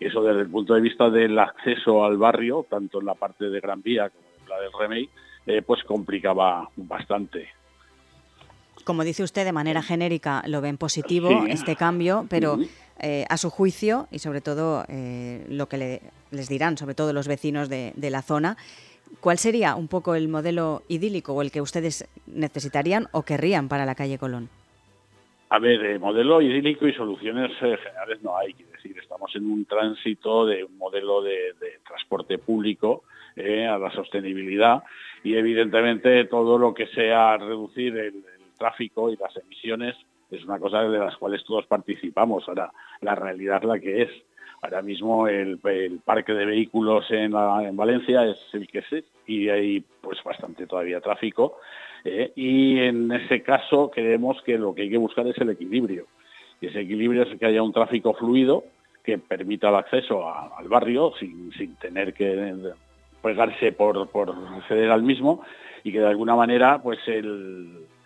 Eso 0.00 0.22
desde 0.22 0.42
el 0.42 0.50
punto 0.50 0.74
de 0.74 0.80
vista 0.80 1.08
del 1.10 1.38
acceso 1.38 2.04
al 2.04 2.16
barrio, 2.18 2.66
tanto 2.68 3.00
en 3.00 3.06
la 3.06 3.14
parte 3.14 3.48
de 3.48 3.60
Gran 3.60 3.82
Vía 3.82 4.10
como 4.10 4.24
en 4.42 4.48
la 4.48 4.60
del 4.60 4.70
Remey, 4.78 5.08
eh, 5.46 5.62
pues 5.62 5.82
complicaba 5.84 6.68
bastante. 6.76 7.48
Como 8.84 9.04
dice 9.04 9.22
usted, 9.22 9.44
de 9.44 9.52
manera 9.52 9.82
genérica 9.82 10.42
lo 10.46 10.60
ven 10.60 10.76
positivo 10.76 11.46
este 11.48 11.74
cambio, 11.76 12.26
pero 12.28 12.58
eh, 12.98 13.24
a 13.30 13.38
su 13.38 13.48
juicio 13.48 14.08
y 14.10 14.18
sobre 14.18 14.40
todo 14.40 14.84
eh, 14.88 15.46
lo 15.48 15.68
que 15.68 16.02
les 16.30 16.48
dirán, 16.48 16.76
sobre 16.76 16.94
todo 16.94 17.12
los 17.12 17.26
vecinos 17.26 17.68
de, 17.68 17.92
de 17.96 18.10
la 18.10 18.20
zona, 18.20 18.58
¿cuál 19.20 19.38
sería 19.38 19.74
un 19.74 19.88
poco 19.88 20.14
el 20.14 20.28
modelo 20.28 20.82
idílico 20.88 21.32
o 21.32 21.40
el 21.40 21.50
que 21.50 21.62
ustedes 21.62 22.06
necesitarían 22.26 23.08
o 23.12 23.22
querrían 23.22 23.68
para 23.68 23.86
la 23.86 23.94
calle 23.94 24.18
Colón? 24.18 24.50
A 25.54 25.60
ver, 25.60 26.00
modelo 26.00 26.42
idílico 26.42 26.88
y 26.88 26.92
soluciones 26.94 27.56
generales 27.56 28.20
no 28.24 28.36
hay 28.36 28.52
decir, 28.72 28.98
estamos 28.98 29.30
en 29.36 29.48
un 29.48 29.64
tránsito 29.66 30.46
de 30.46 30.64
un 30.64 30.76
modelo 30.76 31.22
de, 31.22 31.54
transporte 31.86 32.38
público 32.38 33.04
eh, 33.36 33.64
a 33.64 33.78
la 33.78 33.92
sostenibilidad 33.92 34.82
y 35.22 35.36
evidentemente 35.36 36.24
todo 36.24 36.58
lo 36.58 36.74
que 36.74 36.88
sea 36.88 37.36
reducir 37.36 37.96
el, 37.96 38.24
tráfico 38.58 39.12
y 39.12 39.16
las 39.16 39.36
emisiones 39.36 39.94
es 40.28 40.44
una 40.44 40.58
cosa 40.58 40.82
de 40.82 40.98
las 40.98 41.16
cuales 41.18 41.44
todos 41.44 41.66
participamos. 41.66 42.48
Ahora, 42.48 42.72
la 43.00 43.14
realidad 43.14 43.58
es 43.58 43.64
la 43.64 43.78
que 43.78 44.02
es. 44.02 44.10
Ahora 44.60 44.82
mismo 44.82 45.28
el, 45.28 45.60
parque 46.04 46.32
de 46.32 46.46
vehículos 46.46 47.08
en, 47.12 47.30
Valencia 47.76 48.26
es 48.26 48.38
el 48.54 48.66
que 48.66 48.78
es 48.78 49.04
y 49.28 49.48
hay 49.50 49.84
pues 50.00 50.18
bastante 50.24 50.66
todavía 50.66 51.00
tráfico. 51.00 51.60
Eh, 52.04 52.32
y 52.36 52.78
en 52.80 53.10
ese 53.12 53.42
caso 53.42 53.90
creemos 53.90 54.40
que 54.42 54.58
lo 54.58 54.74
que 54.74 54.82
hay 54.82 54.90
que 54.90 54.98
buscar 54.98 55.26
es 55.26 55.38
el 55.38 55.50
equilibrio. 55.50 56.06
Y 56.60 56.66
ese 56.66 56.80
equilibrio 56.80 57.22
es 57.22 57.38
que 57.38 57.46
haya 57.46 57.62
un 57.62 57.72
tráfico 57.72 58.14
fluido 58.14 58.64
que 59.02 59.18
permita 59.18 59.68
el 59.68 59.76
acceso 59.76 60.28
al 60.28 60.68
barrio 60.68 61.12
sin, 61.18 61.50
tener 61.76 62.14
que 62.14 62.54
pegarse 63.22 63.72
por, 63.72 64.08
por 64.08 64.30
acceder 64.30 64.90
al 64.90 65.02
mismo 65.02 65.42
y 65.82 65.92
que 65.92 66.00
de 66.00 66.08
alguna 66.08 66.34
manera 66.34 66.80
pues 66.82 66.98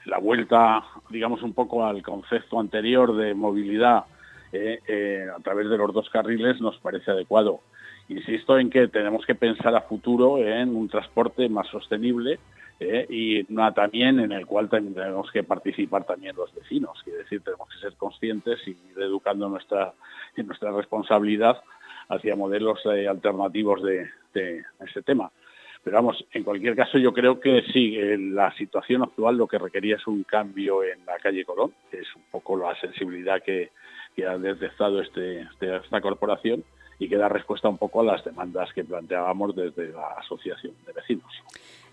la 0.04 0.18
vuelta 0.18 0.84
digamos 1.08 1.42
un 1.42 1.52
poco 1.52 1.84
al 1.84 2.02
concepto 2.02 2.58
anterior 2.58 3.16
de 3.16 3.34
movilidad 3.34 4.06
eh, 4.52 4.80
eh, 4.88 5.26
a 5.36 5.40
través 5.40 5.68
de 5.68 5.76
los 5.76 5.92
dos 5.92 6.08
carriles 6.10 6.60
nos 6.60 6.78
parece 6.78 7.10
adecuado. 7.10 7.60
Insisto 8.08 8.58
en 8.58 8.70
que 8.70 8.88
tenemos 8.88 9.26
que 9.26 9.34
pensar 9.34 9.74
a 9.76 9.82
futuro 9.82 10.38
en 10.38 10.74
un 10.74 10.88
transporte 10.88 11.48
más 11.48 11.68
sostenible 11.68 12.38
¿eh? 12.80 13.06
y 13.08 13.44
también 13.74 14.20
en 14.20 14.32
el 14.32 14.46
cual 14.46 14.68
tenemos 14.68 15.30
que 15.30 15.42
participar 15.42 16.04
también 16.04 16.36
los 16.36 16.54
vecinos. 16.54 17.00
Quiere 17.04 17.20
decir, 17.20 17.42
tenemos 17.42 17.68
que 17.68 17.80
ser 17.80 17.94
conscientes 17.96 18.60
y 18.66 18.70
ir 18.70 18.98
educando 18.98 19.48
nuestra, 19.48 19.92
nuestra 20.36 20.72
responsabilidad 20.72 21.62
hacia 22.08 22.36
modelos 22.36 22.80
eh, 22.86 23.06
alternativos 23.08 23.82
de, 23.82 24.08
de, 24.32 24.64
ese 24.86 25.02
tema. 25.02 25.30
Pero 25.84 25.96
vamos, 25.96 26.24
en 26.32 26.42
cualquier 26.42 26.74
caso 26.74 26.98
yo 26.98 27.12
creo 27.12 27.38
que 27.40 27.62
sí, 27.72 27.96
la 28.32 28.52
situación 28.56 29.02
actual 29.02 29.36
lo 29.36 29.46
que 29.46 29.58
requería 29.58 29.96
es 29.96 30.06
un 30.06 30.24
cambio 30.24 30.82
en 30.82 31.04
la 31.06 31.18
calle 31.18 31.44
Colón, 31.44 31.72
que 31.90 31.98
es 31.98 32.16
un 32.16 32.22
poco 32.30 32.56
la 32.56 32.78
sensibilidad 32.80 33.42
que, 33.42 33.70
que 34.16 34.26
ha 34.26 34.36
detectado 34.36 35.00
este, 35.00 35.42
este 35.42 35.76
esta 35.76 36.00
corporación 36.00 36.64
y 36.98 37.08
que 37.08 37.16
da 37.16 37.28
respuesta 37.28 37.68
un 37.68 37.78
poco 37.78 38.00
a 38.00 38.04
las 38.04 38.24
demandas 38.24 38.72
que 38.72 38.84
planteábamos 38.84 39.54
desde 39.54 39.92
la 39.92 40.08
Asociación 40.18 40.74
de 40.84 40.92
Vecinos. 40.92 41.32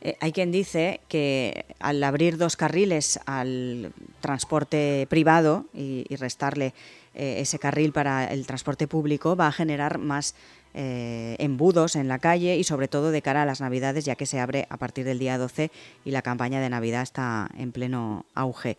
Eh, 0.02 0.18
hay 0.20 0.32
quien 0.32 0.52
dice 0.52 1.00
que 1.08 1.66
al 1.80 2.04
abrir 2.04 2.38
dos 2.38 2.56
carriles 2.56 3.20
al 3.25 3.92
transporte 4.22 5.08
privado 5.10 5.66
y, 5.74 6.04
restarle 6.16 6.74
eh, 7.14 7.38
ese 7.40 7.60
carril 7.60 7.92
para 7.92 8.25
el 8.25 8.46
transporte 8.46 8.88
público 8.88 9.36
va 9.36 9.48
a 9.48 9.52
generar 9.52 9.98
más 9.98 10.36
eh, 10.74 11.36
embudos 11.40 11.96
en 11.96 12.08
la 12.08 12.20
calle 12.20 12.58
y 12.58 12.64
sobre 12.64 12.88
todo 12.88 13.12
de 13.12 13.22
cara 13.22 13.44
a 13.44 13.46
las 13.46 13.62
Navidades, 13.62 14.04
ya 14.06 14.16
que 14.16 14.25
se 14.25 14.40
abre 14.40 14.68
a 14.70 14.78
partir 14.78 15.06
del 15.06 15.20
día 15.20 15.38
12 15.38 15.72
y 16.04 16.12
la 16.12 16.22
campaña 16.22 16.60
de 16.60 16.70
Navidad 16.70 17.02
está 17.02 17.50
en 17.58 17.72
pleno 17.72 18.25
auge. 18.34 18.78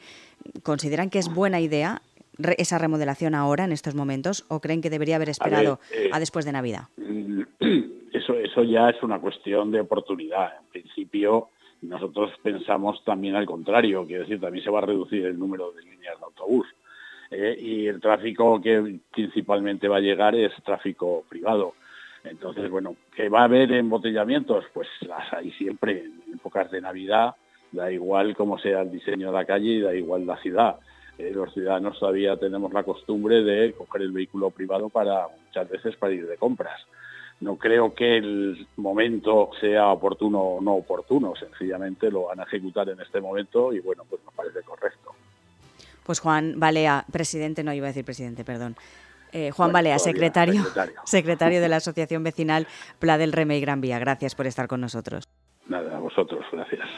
¿Consideran 0.62 1.10
que 1.10 1.18
es 1.18 1.28
buena 1.28 1.60
idea 1.60 2.02
esa 2.58 2.76
remodelación 2.76 3.34
ahora, 3.34 3.64
en 3.64 3.72
estos 3.72 3.94
momentos, 3.94 4.44
o 4.48 4.60
creen 4.60 4.82
que 4.82 4.90
debería 4.90 5.16
haber 5.16 5.30
esperado 5.30 5.80
a, 6.12 6.20
después 6.20 6.44
de 6.44 6.52
Navidad? 6.52 6.88
Eso, 8.56 8.64
ya 8.64 8.88
es 8.88 9.02
una 9.02 9.18
cuestión 9.18 9.70
de 9.70 9.80
oportunidad. 9.80 10.54
En 10.58 10.66
principio, 10.68 11.48
nosotros 11.82 12.32
pensamos 12.42 13.04
también 13.04 13.36
al 13.36 13.44
contrario, 13.44 14.06
quiere 14.06 14.22
decir, 14.22 14.40
también 14.40 14.64
se 14.64 14.70
va 14.70 14.78
a 14.78 14.86
reducir 14.86 15.26
el 15.26 15.38
número 15.38 15.72
de 15.72 15.82
líneas 15.82 16.18
de 16.18 16.24
autobús. 16.24 16.66
Eh, 17.30 17.54
y 17.60 17.86
el 17.86 18.00
tráfico 18.00 18.58
que 18.62 18.98
principalmente 19.12 19.88
va 19.88 19.98
a 19.98 20.00
llegar 20.00 20.34
es 20.34 20.54
tráfico 20.64 21.24
privado. 21.28 21.74
Entonces, 22.24 22.70
bueno, 22.70 22.96
¿que 23.14 23.28
va 23.28 23.40
a 23.40 23.44
haber 23.44 23.72
embotellamientos? 23.72 24.64
Pues 24.72 24.88
las 25.02 25.30
hay 25.34 25.50
siempre 25.52 26.04
en 26.04 26.34
épocas 26.34 26.70
de 26.70 26.80
Navidad, 26.80 27.34
da 27.72 27.92
igual 27.92 28.34
cómo 28.34 28.58
sea 28.58 28.80
el 28.80 28.90
diseño 28.90 29.26
de 29.26 29.36
la 29.36 29.44
calle 29.44 29.70
y 29.70 29.80
da 29.80 29.94
igual 29.94 30.26
la 30.26 30.38
ciudad 30.38 30.78
eh, 31.18 31.30
los 31.34 31.52
ciudadanos 31.52 31.98
todavía 31.98 32.36
tenemos 32.36 32.72
la 32.72 32.82
costumbre 32.82 33.42
de 33.42 33.72
coger 33.72 34.02
el 34.02 34.12
vehículo 34.12 34.50
privado 34.50 34.90
para 34.90 35.26
muchas 35.28 35.68
veces 35.68 35.96
para 35.96 36.12
ir 36.12 36.26
de 36.26 36.36
compras. 36.36 36.78
No 37.40 37.56
creo 37.56 37.94
que 37.94 38.16
el 38.16 38.66
momento 38.76 39.50
sea 39.60 39.88
oportuno 39.88 40.40
o 40.40 40.60
no 40.60 40.74
oportuno, 40.74 41.34
sencillamente 41.36 42.10
lo 42.10 42.24
van 42.24 42.40
a 42.40 42.44
ejecutar 42.44 42.88
en 42.88 43.00
este 43.00 43.20
momento 43.20 43.72
y 43.72 43.80
bueno, 43.80 44.04
pues 44.08 44.22
nos 44.24 44.32
parece 44.32 44.62
correcto. 44.62 45.14
Pues 46.04 46.20
Juan 46.20 46.54
Balea, 46.56 47.04
presidente, 47.12 47.62
no 47.62 47.72
iba 47.74 47.86
a 47.86 47.88
decir 47.88 48.04
presidente, 48.04 48.44
perdón. 48.44 48.76
Eh, 49.32 49.50
Juan 49.50 49.72
Balea, 49.72 49.98
secretario, 49.98 50.62
secretario, 51.04 51.60
de 51.60 51.68
la 51.68 51.76
Asociación 51.76 52.22
Vecinal 52.22 52.66
Pla 52.98 53.18
del 53.18 53.32
Remey 53.32 53.60
Gran 53.60 53.80
Vía. 53.80 53.98
Gracias 53.98 54.34
por 54.34 54.46
estar 54.46 54.66
con 54.68 54.80
nosotros. 54.80 55.28
Nada, 55.68 55.96
a 55.96 56.00
vosotros, 56.00 56.44
gracias. 56.52 56.88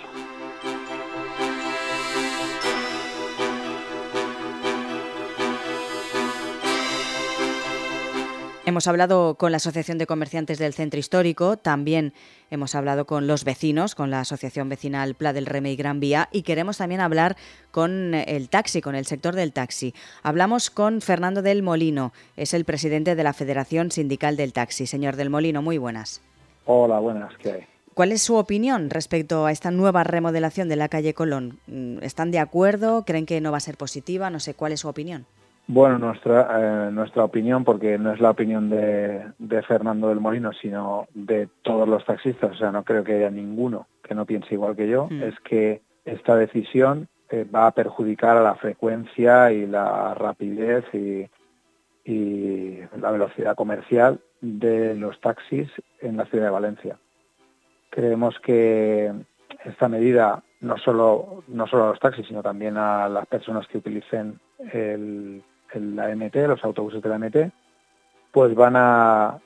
Hemos 8.68 8.86
hablado 8.86 9.36
con 9.36 9.50
la 9.50 9.56
Asociación 9.56 9.96
de 9.96 10.06
Comerciantes 10.06 10.58
del 10.58 10.74
Centro 10.74 11.00
Histórico, 11.00 11.56
también 11.56 12.12
hemos 12.50 12.74
hablado 12.74 13.06
con 13.06 13.26
los 13.26 13.44
vecinos, 13.44 13.94
con 13.94 14.10
la 14.10 14.20
Asociación 14.20 14.68
Vecinal 14.68 15.14
Pla 15.14 15.32
del 15.32 15.46
Remey 15.46 15.74
Gran 15.74 16.00
Vía 16.00 16.28
y 16.32 16.42
queremos 16.42 16.76
también 16.76 17.00
hablar 17.00 17.38
con 17.70 18.12
el 18.12 18.50
taxi, 18.50 18.82
con 18.82 18.94
el 18.94 19.06
sector 19.06 19.34
del 19.34 19.54
taxi. 19.54 19.94
Hablamos 20.22 20.68
con 20.68 21.00
Fernando 21.00 21.40
del 21.40 21.62
Molino, 21.62 22.12
es 22.36 22.52
el 22.52 22.66
presidente 22.66 23.14
de 23.14 23.24
la 23.24 23.32
Federación 23.32 23.90
Sindical 23.90 24.36
del 24.36 24.52
Taxi. 24.52 24.86
Señor 24.86 25.16
del 25.16 25.30
Molino, 25.30 25.62
muy 25.62 25.78
buenas. 25.78 26.20
Hola, 26.66 26.98
buenas, 26.98 27.32
¿qué 27.38 27.52
hay? 27.52 27.66
¿Cuál 27.94 28.12
es 28.12 28.20
su 28.20 28.36
opinión 28.36 28.90
respecto 28.90 29.46
a 29.46 29.52
esta 29.52 29.70
nueva 29.70 30.04
remodelación 30.04 30.68
de 30.68 30.76
la 30.76 30.90
calle 30.90 31.14
Colón? 31.14 31.58
¿Están 32.02 32.32
de 32.32 32.38
acuerdo? 32.38 33.06
¿Creen 33.06 33.24
que 33.24 33.40
no 33.40 33.50
va 33.50 33.56
a 33.56 33.60
ser 33.60 33.78
positiva? 33.78 34.28
No 34.28 34.40
sé, 34.40 34.52
¿cuál 34.52 34.72
es 34.72 34.80
su 34.80 34.88
opinión? 34.88 35.24
Bueno, 35.70 35.98
nuestra, 35.98 36.88
eh, 36.88 36.90
nuestra 36.90 37.24
opinión, 37.24 37.62
porque 37.62 37.98
no 37.98 38.14
es 38.14 38.20
la 38.20 38.30
opinión 38.30 38.70
de, 38.70 39.62
Fernando 39.68 40.08
del 40.08 40.18
Molino, 40.18 40.50
sino 40.54 41.06
de 41.12 41.46
todos 41.60 41.86
los 41.86 42.06
taxistas, 42.06 42.52
o 42.52 42.54
sea, 42.54 42.72
no 42.72 42.84
creo 42.84 43.04
que 43.04 43.16
haya 43.16 43.30
ninguno 43.30 43.86
que 44.02 44.14
no 44.14 44.24
piense 44.24 44.54
igual 44.54 44.74
que 44.74 44.88
yo, 44.88 45.08
mm. 45.10 45.22
es 45.22 45.38
que 45.40 45.82
esta 46.06 46.36
decisión 46.36 47.08
eh, 47.28 47.44
va 47.44 47.66
a 47.66 47.72
perjudicar 47.72 48.38
a 48.38 48.42
la 48.42 48.54
frecuencia 48.54 49.52
y 49.52 49.66
la 49.66 50.14
rapidez 50.14 50.86
y, 50.94 51.28
y 52.10 52.78
la 52.98 53.10
velocidad 53.10 53.54
comercial 53.54 54.20
de 54.40 54.94
los 54.94 55.20
taxis 55.20 55.68
en 56.00 56.16
la 56.16 56.24
ciudad 56.24 56.46
de 56.46 56.50
Valencia. 56.50 56.98
Creemos 57.90 58.40
que 58.40 59.12
esta 59.66 59.88
medida 59.90 60.42
no 60.62 60.78
solo, 60.78 61.44
no 61.48 61.66
solo 61.66 61.84
a 61.84 61.88
los 61.90 62.00
taxis, 62.00 62.26
sino 62.26 62.42
también 62.42 62.78
a 62.78 63.06
las 63.10 63.26
personas 63.26 63.66
que 63.68 63.76
utilicen 63.76 64.40
el 64.72 65.42
la 65.74 66.14
MT, 66.14 66.34
los 66.46 66.64
autobuses 66.64 67.02
de 67.02 67.08
la 67.08 67.18
MT, 67.18 67.52
pues 68.32 68.54
van 68.54 68.76
a, 68.76 69.38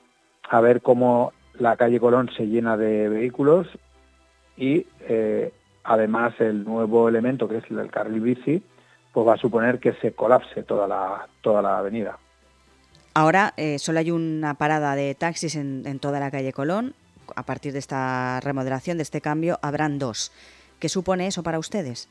a 0.49 0.61
ver 0.61 0.81
cómo 0.81 1.33
la 1.59 1.75
calle 1.77 1.99
Colón 1.99 2.29
se 2.35 2.47
llena 2.47 2.77
de 2.77 3.09
vehículos 3.09 3.67
y 4.57 4.85
eh, 5.01 5.51
además 5.83 6.33
el 6.39 6.63
nuevo 6.63 7.09
elemento 7.09 7.47
que 7.47 7.57
es 7.57 7.63
el 7.69 7.89
carril 7.91 8.21
bici, 8.21 8.63
pues 9.11 9.27
va 9.27 9.33
a 9.33 9.37
suponer 9.37 9.79
que 9.79 9.93
se 9.93 10.13
colapse 10.13 10.63
toda 10.63 10.87
la, 10.87 11.27
toda 11.41 11.61
la 11.61 11.77
avenida. 11.77 12.17
Ahora 13.13 13.53
eh, 13.57 13.77
solo 13.77 13.99
hay 13.99 14.09
una 14.09 14.55
parada 14.55 14.95
de 14.95 15.13
taxis 15.13 15.55
en, 15.55 15.83
en 15.85 15.99
toda 15.99 16.19
la 16.19 16.31
calle 16.31 16.53
Colón. 16.53 16.95
A 17.35 17.43
partir 17.43 17.71
de 17.71 17.79
esta 17.79 18.39
remodelación, 18.41 18.97
de 18.97 19.03
este 19.03 19.21
cambio, 19.21 19.59
habrán 19.61 19.99
dos. 19.99 20.31
¿Qué 20.79 20.89
supone 20.89 21.27
eso 21.27 21.43
para 21.43 21.59
ustedes? 21.59 22.09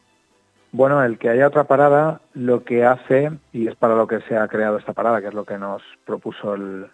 Bueno, 0.74 1.04
el 1.04 1.18
que 1.18 1.28
haya 1.28 1.46
otra 1.46 1.64
parada 1.64 2.22
lo 2.32 2.64
que 2.64 2.86
hace, 2.86 3.30
y 3.52 3.68
es 3.68 3.76
para 3.76 3.94
lo 3.94 4.06
que 4.06 4.22
se 4.22 4.38
ha 4.38 4.48
creado 4.48 4.78
esta 4.78 4.94
parada, 4.94 5.20
que 5.20 5.28
es 5.28 5.34
lo 5.34 5.44
que 5.44 5.58
nos 5.58 5.82
propuso 6.06 6.54
el, 6.54 6.88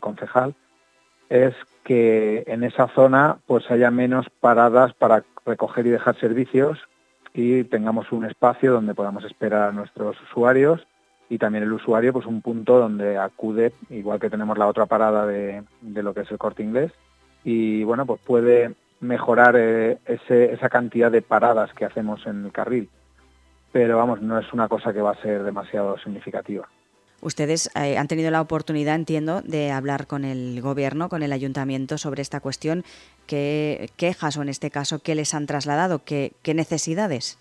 concejal, 0.00 0.54
es 1.28 1.52
que 1.82 2.44
en 2.46 2.62
esa 2.62 2.86
zona 2.88 3.38
pues 3.46 3.68
haya 3.72 3.90
menos 3.90 4.30
paradas 4.40 4.94
para 4.94 5.24
recoger 5.44 5.86
y 5.88 5.90
dejar 5.90 6.16
servicios 6.20 6.78
y 7.32 7.64
tengamos 7.64 8.12
un 8.12 8.24
espacio 8.24 8.72
donde 8.72 8.94
podamos 8.94 9.24
esperar 9.24 9.68
a 9.68 9.72
nuestros 9.72 10.16
usuarios 10.22 10.86
y 11.28 11.38
también 11.38 11.64
el 11.64 11.72
usuario 11.72 12.12
pues 12.12 12.26
un 12.26 12.40
punto 12.40 12.78
donde 12.78 13.18
acude, 13.18 13.72
igual 13.90 14.20
que 14.20 14.30
tenemos 14.30 14.56
la 14.56 14.68
otra 14.68 14.86
parada 14.86 15.26
de, 15.26 15.64
lo 15.82 16.14
que 16.14 16.20
es 16.20 16.30
el 16.30 16.38
corte 16.38 16.62
inglés, 16.62 16.92
y 17.42 17.82
bueno, 17.82 18.06
pues 18.06 18.20
puede 18.20 18.74
mejorar 19.00 19.56
eh, 19.58 19.98
esa 20.06 20.68
cantidad 20.68 21.10
de 21.10 21.20
paradas 21.20 21.74
que 21.74 21.84
hacemos 21.84 22.24
en 22.26 22.44
el 22.44 22.52
carril 22.52 22.88
pero 23.74 23.96
vamos, 23.96 24.22
no 24.22 24.38
es 24.38 24.52
una 24.52 24.68
cosa 24.68 24.92
que 24.92 25.00
va 25.00 25.10
a 25.10 25.20
ser 25.20 25.42
demasiado 25.42 25.98
significativa. 25.98 26.68
Ustedes 27.20 27.68
eh, 27.74 27.98
han 27.98 28.06
tenido 28.06 28.30
la 28.30 28.40
oportunidad, 28.40 28.94
entiendo, 28.94 29.42
de 29.42 29.72
hablar 29.72 30.06
con 30.06 30.24
el 30.24 30.60
gobierno, 30.62 31.08
con 31.08 31.24
el 31.24 31.32
ayuntamiento 31.32 31.98
sobre 31.98 32.22
esta 32.22 32.38
cuestión. 32.38 32.84
¿Qué 33.26 33.90
quejas 33.96 34.36
o 34.36 34.42
en 34.42 34.48
este 34.48 34.70
caso 34.70 35.00
qué 35.02 35.16
les 35.16 35.34
han 35.34 35.46
trasladado? 35.46 36.02
¿Qué, 36.04 36.30
necesidades? 36.54 37.36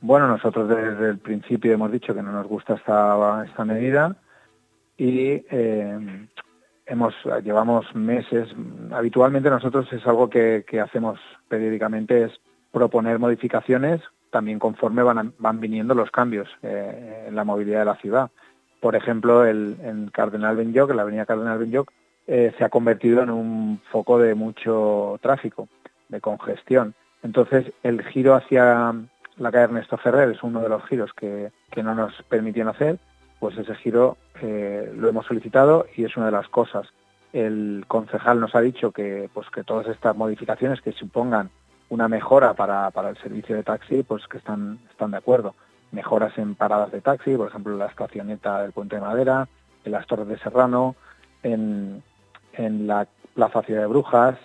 Bueno, 0.00 0.28
nosotros 0.28 0.68
desde 0.68 1.10
el 1.10 1.18
principio 1.18 1.72
hemos 1.72 1.90
dicho 1.90 2.14
que 2.14 2.22
no 2.22 2.30
nos 2.30 2.46
gusta 2.46 2.74
esta, 2.74 3.44
esta 3.44 3.64
medida 3.64 4.14
y 4.96 5.42
eh, 5.50 6.28
hemos 6.86 7.14
llevamos 7.42 7.92
meses. 7.96 8.48
Habitualmente 8.92 9.50
nosotros 9.50 9.92
es 9.92 10.06
algo 10.06 10.30
que, 10.30 10.64
que 10.68 10.80
hacemos 10.80 11.18
periódicamente 11.48 12.26
es 12.26 12.32
proponer 12.70 13.18
modificaciones 13.18 14.00
también 14.34 14.58
conforme 14.58 15.04
van, 15.04 15.32
van 15.38 15.60
viniendo 15.60 15.94
los 15.94 16.10
cambios 16.10 16.48
eh, 16.64 17.26
en 17.28 17.36
la 17.36 17.44
movilidad 17.44 17.78
de 17.78 17.84
la 17.84 17.94
ciudad. 17.94 18.32
Por 18.80 18.96
ejemplo, 18.96 19.46
el, 19.46 19.76
en 19.80 20.08
Cardenal 20.08 20.56
Benlloc, 20.56 20.90
la 20.90 21.02
avenida 21.02 21.24
Cardenal 21.24 21.60
Benlloc, 21.60 21.92
eh, 22.26 22.52
se 22.58 22.64
ha 22.64 22.68
convertido 22.68 23.22
en 23.22 23.30
un 23.30 23.80
foco 23.92 24.18
de 24.18 24.34
mucho 24.34 25.20
tráfico, 25.22 25.68
de 26.08 26.20
congestión. 26.20 26.94
Entonces, 27.22 27.72
el 27.84 28.02
giro 28.02 28.34
hacia 28.34 28.92
la 29.36 29.52
calle 29.52 29.64
Ernesto 29.66 29.98
Ferrer 29.98 30.30
es 30.30 30.42
uno 30.42 30.60
de 30.60 30.68
los 30.68 30.84
giros 30.86 31.12
que, 31.12 31.52
no 31.76 31.94
nos 31.94 32.20
permitían 32.24 32.66
hacer, 32.66 32.98
pues 33.38 33.56
ese 33.56 33.76
giro 33.76 34.16
eh, 34.42 34.92
lo 34.96 35.08
hemos 35.08 35.26
solicitado 35.26 35.86
y 35.94 36.04
es 36.04 36.16
una 36.16 36.26
de 36.26 36.32
las 36.32 36.48
cosas. 36.48 36.88
El 37.32 37.84
concejal 37.86 38.40
nos 38.40 38.56
ha 38.56 38.60
dicho 38.62 38.90
que, 38.90 39.30
pues, 39.32 39.48
que 39.50 39.62
todas 39.62 39.86
estas 39.86 40.16
modificaciones 40.16 40.80
que 40.80 40.90
supongan 40.90 41.50
una 41.88 42.08
mejora 42.08 42.54
para, 42.54 42.90
para 42.90 43.10
el 43.10 43.16
servicio 43.18 43.56
de 43.56 43.62
taxi, 43.62 44.02
pues 44.02 44.26
que 44.26 44.38
están, 44.38 44.78
están 44.90 45.10
de 45.12 45.18
acuerdo. 45.18 45.54
Mejoras 45.92 46.36
en 46.38 46.54
paradas 46.54 46.92
de 46.92 47.00
taxi, 47.00 47.36
por 47.36 47.48
ejemplo, 47.48 47.76
la 47.76 47.86
estacioneta 47.86 48.62
del 48.62 48.72
Puente 48.72 48.96
de 48.96 49.02
Madera, 49.02 49.48
en 49.84 49.92
las 49.92 50.06
Torres 50.06 50.28
de 50.28 50.38
Serrano, 50.38 50.96
en, 51.42 52.02
en 52.54 52.86
la 52.86 53.06
Plaza 53.34 53.62
Ciudad 53.62 53.82
de 53.82 53.86
Brujas, 53.86 54.36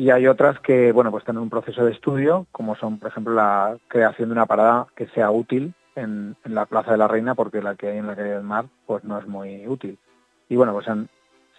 y 0.00 0.08
hay 0.08 0.26
otras 0.26 0.58
que, 0.60 0.92
bueno, 0.92 1.10
pues 1.10 1.24
tienen 1.24 1.42
un 1.42 1.50
proceso 1.50 1.84
de 1.84 1.92
estudio, 1.92 2.46
como 2.52 2.74
son, 2.74 2.98
por 2.98 3.10
ejemplo, 3.10 3.34
la 3.34 3.76
creación 3.86 4.30
de 4.30 4.32
una 4.32 4.46
parada 4.46 4.86
que 4.96 5.08
sea 5.08 5.30
útil 5.30 5.74
en, 5.94 6.36
la 6.44 6.64
Plaza 6.64 6.92
de 6.92 6.96
la 6.96 7.06
Reina, 7.06 7.34
porque 7.34 7.60
la 7.60 7.74
que 7.74 7.88
hay 7.88 7.98
en 7.98 8.06
la 8.06 8.16
calle 8.16 8.30
del 8.30 8.42
Mar, 8.42 8.64
pues 8.86 9.04
no 9.04 9.18
es 9.18 9.26
muy 9.26 9.66
útil. 9.66 9.98
Y 10.48 10.56
bueno, 10.56 10.72
pues 10.72 10.88
han, 10.88 11.10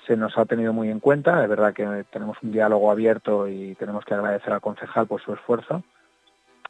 se 0.06 0.16
nos 0.18 0.38
ha 0.38 0.46
tenido 0.46 0.74
muy 0.74 0.90
en 0.90 1.00
cuenta. 1.00 1.44
Es 1.44 1.50
verdad 1.50 1.74
que 1.74 2.06
tenemos 2.12 2.38
un 2.42 2.52
diálogo 2.52 2.92
abierto 2.92 3.48
y 3.48 3.76
tenemos 3.76 4.06
que 4.06 4.14
agradecer 4.14 4.54
al 4.54 4.62
concejal 4.62 5.08
por 5.08 5.22
su 5.22 5.34
esfuerzo. 5.34 5.84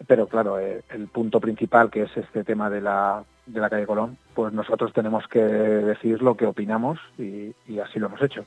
Pero 0.07 0.27
claro, 0.27 0.59
eh, 0.59 0.83
el 0.89 1.07
punto 1.07 1.39
principal, 1.39 1.91
que 1.91 2.03
es 2.03 2.17
este 2.17 2.43
tema 2.43 2.69
de 2.69 2.81
la, 2.81 3.23
de 3.45 3.59
la 3.59 3.69
calle 3.69 3.85
Colón, 3.85 4.17
pues 4.33 4.51
nosotros 4.51 4.93
tenemos 4.93 5.27
que 5.27 5.43
decir 5.43 6.21
lo 6.21 6.35
que 6.35 6.47
opinamos 6.47 6.99
y 7.17 7.53
así 7.79 7.99
lo 7.99 8.07
hemos 8.07 8.21
hecho. 8.21 8.45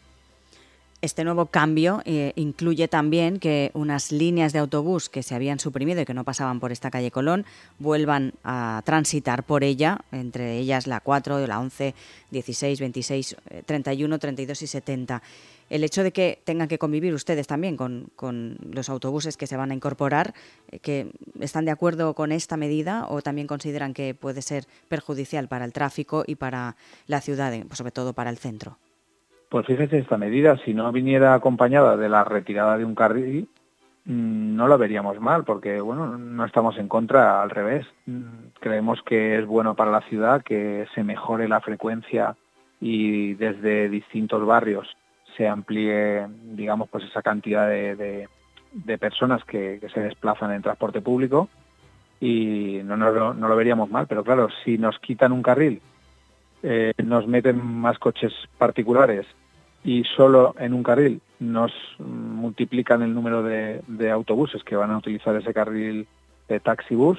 Este 1.04 1.22
nuevo 1.22 1.44
cambio 1.44 2.00
eh, 2.06 2.32
incluye 2.34 2.88
también 2.88 3.38
que 3.38 3.70
unas 3.74 4.10
líneas 4.10 4.54
de 4.54 4.58
autobús 4.58 5.10
que 5.10 5.22
se 5.22 5.34
habían 5.34 5.58
suprimido 5.60 6.00
y 6.00 6.06
que 6.06 6.14
no 6.14 6.24
pasaban 6.24 6.60
por 6.60 6.72
esta 6.72 6.90
calle 6.90 7.10
Colón 7.10 7.44
vuelvan 7.78 8.32
a 8.42 8.80
transitar 8.86 9.44
por 9.44 9.64
ella, 9.64 9.98
entre 10.12 10.56
ellas 10.56 10.86
la 10.86 11.00
4, 11.00 11.46
la 11.46 11.60
11, 11.60 11.94
16, 12.30 12.80
26, 12.80 13.36
31, 13.66 14.18
32 14.18 14.62
y 14.62 14.66
70. 14.66 15.22
El 15.68 15.84
hecho 15.84 16.02
de 16.02 16.10
que 16.10 16.40
tengan 16.42 16.68
que 16.68 16.78
convivir 16.78 17.12
ustedes 17.12 17.46
también 17.46 17.76
con, 17.76 18.56
los 18.72 18.88
autobuses 18.88 19.36
que 19.36 19.46
se 19.46 19.58
van 19.58 19.72
a 19.72 19.74
incorporar, 19.74 20.32
eh, 20.70 20.78
que 20.78 21.12
¿están 21.38 21.66
de 21.66 21.70
acuerdo 21.70 22.14
con 22.14 22.32
esta 22.32 22.56
medida 22.56 23.04
o 23.10 23.20
también 23.20 23.46
consideran 23.46 23.92
que 23.92 24.14
puede 24.14 24.40
ser 24.40 24.66
perjudicial 24.88 25.48
para 25.48 25.66
el 25.66 25.74
tráfico 25.74 26.24
y 26.26 26.36
para 26.36 26.76
la 27.06 27.20
ciudad, 27.20 27.52
pues 27.68 27.76
sobre 27.76 27.92
todo 27.92 28.14
para 28.14 28.30
el 28.30 28.38
centro? 28.38 28.78
Pues 29.54 29.66
fíjese, 29.66 29.98
esta 29.98 30.18
medida, 30.18 30.56
si 30.64 30.74
no 30.74 30.90
viniera 30.90 31.32
acompañada 31.32 31.96
de 31.96 32.08
la 32.08 32.24
retirada 32.24 32.76
de 32.76 32.84
un 32.84 32.96
carril, 32.96 33.48
mm, 34.04 34.56
no 34.56 34.66
lo 34.66 34.76
veríamos 34.78 35.20
mal, 35.20 35.44
porque 35.44 35.80
bueno, 35.80 36.18
no 36.18 36.44
estamos 36.44 36.76
en 36.76 36.88
contra, 36.88 37.40
al 37.40 37.50
revés. 37.50 37.86
Mm, 38.06 38.48
creemos 38.58 39.00
que 39.06 39.38
es 39.38 39.46
bueno 39.46 39.76
para 39.76 39.92
la 39.92 40.00
ciudad 40.08 40.42
que 40.42 40.88
se 40.92 41.04
mejore 41.04 41.46
la 41.46 41.60
frecuencia 41.60 42.34
y 42.80 43.34
desde 43.34 43.88
distintos 43.88 44.44
barrios 44.44 44.88
se 45.36 45.46
amplíe, 45.46 46.26
digamos, 46.56 46.88
pues 46.88 47.04
esa 47.04 47.22
cantidad 47.22 47.68
de, 47.68 48.28
personas 48.98 49.44
que, 49.44 49.78
se 49.94 50.00
desplazan 50.00 50.50
en 50.50 50.62
transporte 50.62 51.00
público. 51.00 51.48
y 52.20 52.80
no, 52.82 52.96
no, 52.96 53.32
no 53.32 53.46
lo 53.46 53.54
veríamos 53.54 53.88
mal, 53.88 54.08
pero 54.08 54.24
claro, 54.24 54.48
si 54.64 54.78
nos 54.78 54.98
quitan 54.98 55.30
un 55.30 55.44
carril, 55.44 55.80
eh, 56.64 56.92
nos 57.04 57.28
meten 57.28 57.64
más 57.64 58.00
coches 58.00 58.32
particulares 58.58 59.26
y 59.84 60.02
solo 60.16 60.54
en 60.58 60.72
un 60.72 60.82
carril. 60.82 61.20
Nos 61.38 61.72
multiplican 61.98 63.02
el 63.02 63.14
número 63.14 63.42
de, 63.42 64.10
autobuses 64.10 64.64
que 64.64 64.76
van 64.76 64.90
a 64.90 64.98
utilizar 64.98 65.36
ese 65.36 65.52
carril 65.52 66.08
de 66.48 66.60
taxi 66.60 66.94
bus, 66.94 67.18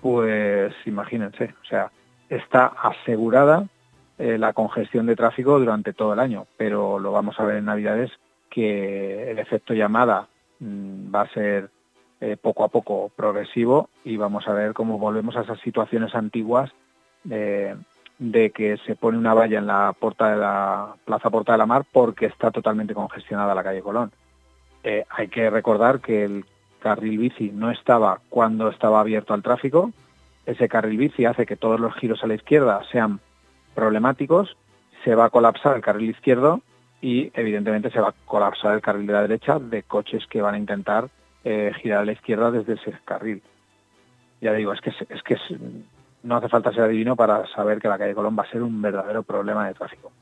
pues 0.00 0.72
imagínense, 0.86 1.54
o 1.62 1.66
sea, 1.66 1.90
está 2.28 2.66
asegurada 2.66 3.66
eh, 4.16 4.38
la 4.38 4.52
congestión 4.52 5.06
de 5.06 5.16
tráfico 5.16 5.58
durante 5.58 5.92
todo 5.92 6.12
el 6.12 6.20
año, 6.20 6.46
pero 6.56 6.98
lo 6.98 7.12
vamos 7.12 7.38
a 7.38 7.44
ver 7.44 7.56
en 7.56 7.64
Navidades 7.64 8.10
que 8.48 9.30
el 9.30 9.38
efecto 9.38 9.74
llamada 9.74 10.28
mm, 10.60 11.14
va 11.14 11.22
a 11.22 11.32
ser 11.32 11.70
eh, 12.20 12.36
poco 12.40 12.64
a 12.64 12.68
poco 12.68 13.10
progresivo 13.14 13.90
y 14.04 14.16
vamos 14.16 14.46
a 14.46 14.52
ver 14.52 14.72
cómo 14.72 14.98
volvemos 14.98 15.36
a 15.36 15.42
esas 15.42 15.60
situaciones 15.60 16.14
antiguas 16.14 16.70
de, 18.18 18.50
que 18.50 18.76
se 18.78 18.96
pone 18.96 19.18
una 19.18 19.34
valla 19.34 19.58
en 19.58 19.66
la 19.66 19.94
puerta 19.98 20.30
de 20.30 20.36
la 20.36 20.94
Plaza 21.04 21.30
Porta 21.30 21.52
de 21.52 21.58
la 21.58 21.66
Mar 21.66 21.84
porque 21.90 22.26
está 22.26 22.50
totalmente 22.50 22.94
congestionada 22.94 23.54
la 23.54 23.64
calle 23.64 23.82
Colón. 23.82 24.12
Eh, 24.82 25.04
hay 25.10 25.28
que 25.28 25.50
recordar 25.50 26.00
que 26.00 26.24
el 26.24 26.44
carril 26.80 27.18
bici 27.18 27.50
no 27.50 27.70
estaba 27.70 28.20
cuando 28.28 28.68
estaba 28.68 29.00
abierto 29.00 29.34
al 29.34 29.42
tráfico. 29.42 29.92
Ese 30.46 30.68
carril 30.68 30.98
bici 30.98 31.24
hace 31.24 31.46
que 31.46 31.56
todos 31.56 31.80
los 31.80 31.94
giros 31.94 32.22
a 32.22 32.26
la 32.26 32.34
izquierda 32.34 32.82
sean 32.90 33.20
problemáticos. 33.74 34.56
Se 35.04 35.14
va 35.14 35.26
a 35.26 35.30
colapsar 35.30 35.76
el 35.76 35.82
carril 35.82 36.10
izquierdo 36.10 36.60
y 37.00 37.30
evidentemente 37.34 37.90
se 37.90 38.00
va 38.00 38.08
a 38.08 38.14
colapsar 38.24 38.74
el 38.74 38.80
carril 38.80 39.06
de 39.06 39.12
la 39.12 39.22
derecha 39.22 39.58
de 39.58 39.82
coches 39.82 40.26
que 40.26 40.42
van 40.42 40.54
a 40.54 40.58
intentar 40.58 41.08
eh, 41.44 41.72
girar 41.80 42.00
a 42.00 42.04
la 42.04 42.12
izquierda 42.12 42.50
desde 42.50 42.74
ese 42.74 42.92
carril. 43.04 43.42
Ya 44.40 44.52
digo, 44.52 44.72
es 44.72 44.80
que, 44.80 44.90
es 44.90 45.22
que 45.22 45.36
no 46.28 46.36
hace 46.36 46.48
falta 46.48 46.72
ser 46.72 46.82
adivino 46.82 47.16
para 47.16 47.46
saber 47.48 47.80
que 47.80 47.88
la 47.88 47.98
calle 47.98 48.14
Colón 48.14 48.36
va 48.38 48.42
a 48.42 48.50
ser 48.50 48.62
un 48.62 48.80
verdadero 48.80 49.22
problema 49.22 49.66
de 49.66 49.74
tráfico. 49.74 50.12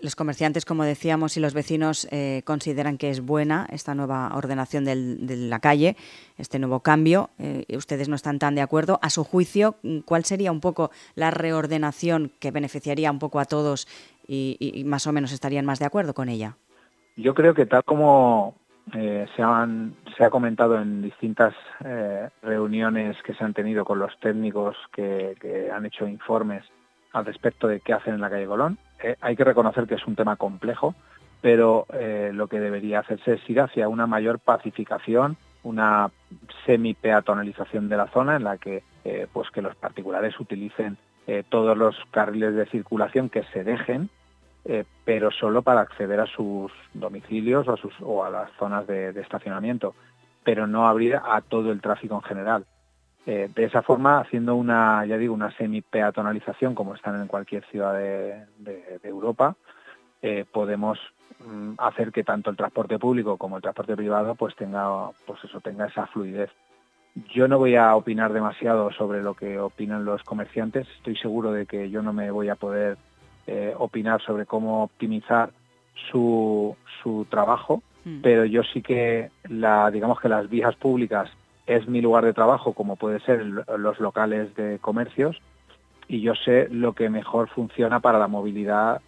Los 0.00 0.16
comerciantes, 0.16 0.64
como 0.64 0.82
decíamos, 0.82 1.36
y 1.36 1.40
los 1.40 1.54
vecinos 1.54 2.08
eh, 2.10 2.42
consideran 2.44 2.98
que 2.98 3.10
es 3.10 3.20
buena 3.20 3.68
esta 3.70 3.94
nueva 3.94 4.32
ordenación 4.34 4.84
de 4.84 4.96
la 5.36 5.60
calle, 5.60 5.96
este 6.38 6.58
nuevo 6.58 6.80
cambio. 6.80 7.30
Eh, 7.38 7.64
ustedes 7.76 8.08
no 8.08 8.16
están 8.16 8.40
tan 8.40 8.56
de 8.56 8.62
acuerdo. 8.62 8.98
A 9.00 9.10
su 9.10 9.22
juicio, 9.22 9.76
¿cuál 10.04 10.24
sería 10.24 10.50
un 10.50 10.60
poco 10.60 10.90
la 11.14 11.30
reordenación 11.30 12.32
que 12.40 12.50
beneficiaría 12.50 13.12
un 13.12 13.20
poco 13.20 13.38
a 13.38 13.44
todos 13.44 13.86
y 14.26 14.82
más 14.86 15.06
o 15.06 15.12
menos 15.12 15.30
estarían 15.30 15.66
más 15.66 15.78
de 15.78 15.84
acuerdo 15.84 16.14
con 16.14 16.28
ella? 16.28 16.56
Yo 17.16 17.34
creo 17.34 17.54
que 17.54 17.66
tal 17.66 17.84
como 17.84 18.56
eh, 18.94 19.26
se, 19.36 19.42
se 20.16 20.24
ha 20.24 20.30
comentado 20.30 20.76
en 20.80 21.02
distintas 21.02 21.54
eh, 21.84 22.28
reuniones 22.42 23.16
que 23.22 23.32
se 23.34 23.44
han 23.44 23.54
tenido 23.54 23.84
con 23.84 23.98
los 23.98 24.18
técnicos 24.18 24.76
que, 24.92 25.70
han 25.72 25.86
hecho 25.86 26.06
informes 26.06 26.64
al 27.12 27.24
respecto 27.24 27.68
de 27.68 27.80
qué 27.80 27.92
hacen 27.92 28.14
en 28.14 28.20
la 28.20 28.30
calle 28.30 28.46
Colón. 28.46 28.78
Eh, 29.02 29.16
hay 29.20 29.36
que 29.36 29.44
reconocer 29.44 29.86
que 29.86 29.94
es 29.94 30.06
un 30.06 30.16
tema 30.16 30.36
complejo, 30.36 30.94
pero 31.40 31.86
lo 32.32 32.46
que 32.46 32.60
debería 32.60 33.00
hacerse 33.00 33.32
es 33.32 33.50
ir 33.50 33.60
hacia 33.60 33.88
una 33.88 34.06
mayor 34.06 34.38
pacificación, 34.38 35.36
una 35.64 36.08
semi-peatonalización 36.64 37.88
de 37.88 37.96
la 37.96 38.06
zona 38.06 38.36
en 38.36 38.44
la 38.44 38.58
que, 38.58 38.84
pues 39.32 39.50
que 39.50 39.60
los 39.60 39.74
particulares 39.74 40.38
utilicen 40.38 40.98
todos 41.48 41.76
los 41.76 41.96
carriles 42.12 42.54
de 42.54 42.66
circulación 42.66 43.28
que 43.28 43.42
se 43.52 43.64
dejen 43.64 44.08
eh, 44.64 44.84
pero 45.04 45.30
solo 45.32 45.62
para 45.62 45.80
acceder 45.80 46.20
a 46.20 46.26
sus 46.26 46.70
domicilios 46.94 47.66
o 47.66 47.72
a, 47.72 47.76
sus, 47.76 47.92
o 48.00 48.24
a 48.24 48.30
las 48.30 48.50
zonas 48.58 48.86
de, 48.86 49.08
estacionamiento, 49.20 49.94
pero 50.44 50.66
no 50.66 50.86
abrir 50.86 51.16
a 51.16 51.40
todo 51.40 51.72
el 51.72 51.80
tráfico 51.80 52.14
en 52.14 52.22
general. 52.22 52.66
Eh, 53.26 53.48
de 53.54 53.64
esa 53.64 53.82
forma, 53.82 54.20
haciendo 54.20 54.54
una, 54.54 55.04
ya 55.06 55.16
digo, 55.16 55.34
una 55.34 55.50
semi-peatonalización, 55.56 56.74
como 56.74 56.94
están 56.94 57.20
en 57.20 57.26
cualquier 57.26 57.64
ciudad 57.66 57.94
de, 57.94 58.46
Europa, 59.02 59.56
eh, 60.22 60.44
podemos 60.50 60.98
mm, 61.44 61.74
hacer 61.78 62.12
que 62.12 62.22
tanto 62.22 62.50
el 62.50 62.56
transporte 62.56 62.98
público 62.98 63.36
como 63.36 63.56
el 63.56 63.62
transporte 63.62 63.96
privado 63.96 64.36
pues 64.36 64.54
tenga, 64.54 65.10
pues 65.26 65.42
eso, 65.42 65.60
tenga 65.60 65.86
esa 65.86 66.06
fluidez. 66.06 66.50
Yo 67.34 67.46
no 67.48 67.58
voy 67.58 67.74
a 67.74 67.94
opinar 67.96 68.32
demasiado 68.32 68.90
sobre 68.92 69.22
lo 69.22 69.34
que 69.34 69.58
opinan 69.58 70.04
los 70.04 70.22
comerciantes. 70.22 70.88
Estoy 70.96 71.16
seguro 71.16 71.52
de 71.52 71.66
que 71.66 71.90
yo 71.90 72.00
no 72.00 72.12
me 72.12 72.30
voy 72.30 72.48
a 72.48 72.54
poder 72.54 72.96
eh, 73.46 73.74
opinar 73.76 74.22
sobre 74.22 74.46
cómo 74.46 74.84
optimizar 74.84 75.50
su, 76.10 76.76
su 77.02 77.26
trabajo, 77.30 77.82
hmm. 78.04 78.20
pero 78.22 78.44
yo 78.44 78.62
sí 78.62 78.82
que 78.82 79.30
la, 79.48 79.90
digamos 79.90 80.20
que 80.20 80.28
las 80.28 80.48
vías 80.48 80.74
públicas 80.76 81.30
es 81.66 81.88
mi 81.88 82.00
lugar 82.00 82.24
de 82.24 82.32
trabajo, 82.32 82.72
como 82.72 82.96
puede 82.96 83.20
ser 83.20 83.44
los 83.44 84.00
locales 84.00 84.54
de 84.56 84.78
comercios, 84.80 85.40
y 86.08 86.20
yo 86.20 86.34
sé 86.34 86.68
lo 86.70 86.92
que 86.92 87.08
mejor 87.08 87.48
funciona 87.48 88.00
para 88.00 88.18
la 88.18 88.28
movilidad 88.28 89.00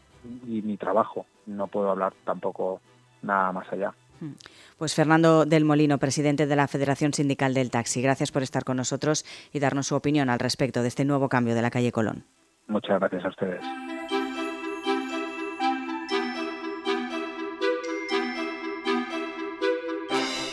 y 0.47 0.63
mi 0.63 0.77
trabajo. 0.77 1.27
No 1.47 1.67
puedo 1.67 1.91
hablar 1.91 2.15
tampoco 2.25 2.81
nada 3.23 3.53
más 3.53 3.71
allá. 3.73 3.93
Hmm. 4.21 4.33
Pues 4.79 4.95
Fernando 4.95 5.45
del 5.45 5.65
Molino, 5.65 5.99
presidente 5.99 6.47
de 6.47 6.57
la 6.57 6.69
Federación 6.69 7.13
Sindical 7.13 7.55
del 7.55 7.71
Taxi, 7.71 8.01
gracias 8.01 8.33
por 8.33 8.43
estar 8.43 8.65
con 8.65 8.77
nosotros 8.77 9.25
y 9.53 9.59
darnos 9.59 9.89
su 9.89 9.97
opinión 9.97 10.31
al 10.31 10.39
respecto 10.39 10.83
de 10.83 10.89
este 10.89 11.05
nuevo 11.05 11.29
cambio 11.29 11.55
de 11.55 11.63
la 11.63 11.71
calle 11.71 11.93
Colón. 11.93 12.25
Muchas 12.67 12.99
gracias 12.99 13.25
a 13.25 13.29
ustedes. 13.29 13.94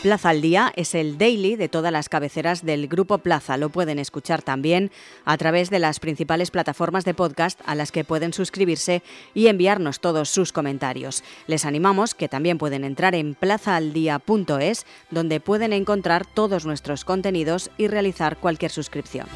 Plaza 0.02 0.30
al 0.30 0.42
Día 0.42 0.72
es 0.74 0.96
el 0.96 1.16
daily 1.16 1.54
de 1.54 1.68
todas 1.68 1.92
las 1.92 2.08
cabeceras 2.08 2.64
del 2.64 2.88
Grupo 2.88 3.18
Plaza. 3.18 3.56
Lo 3.56 3.68
pueden 3.68 4.00
escuchar 4.00 4.42
también 4.42 4.90
a 5.24 5.36
través 5.38 5.70
de 5.70 5.78
las 5.78 6.00
principales 6.00 6.50
plataformas 6.50 7.04
de 7.04 7.14
podcast 7.14 7.60
a 7.66 7.76
las 7.76 7.92
que 7.92 8.02
pueden 8.02 8.32
suscribirse 8.32 9.04
y 9.32 9.46
enviarnos 9.46 10.00
todos 10.00 10.28
sus 10.28 10.50
comentarios. 10.50 11.22
Les 11.46 11.64
animamos 11.64 12.16
que 12.16 12.28
también 12.28 12.58
pueden 12.58 12.82
entrar 12.82 13.14
en 13.14 13.36
plazaaldía.es 13.36 14.86
donde 15.12 15.38
pueden 15.38 15.72
encontrar 15.72 16.26
todos 16.26 16.66
nuestros 16.66 17.04
contenidos 17.04 17.70
y 17.78 17.86
realizar 17.86 18.38
cualquier 18.38 18.72
suscripción. 18.72 19.28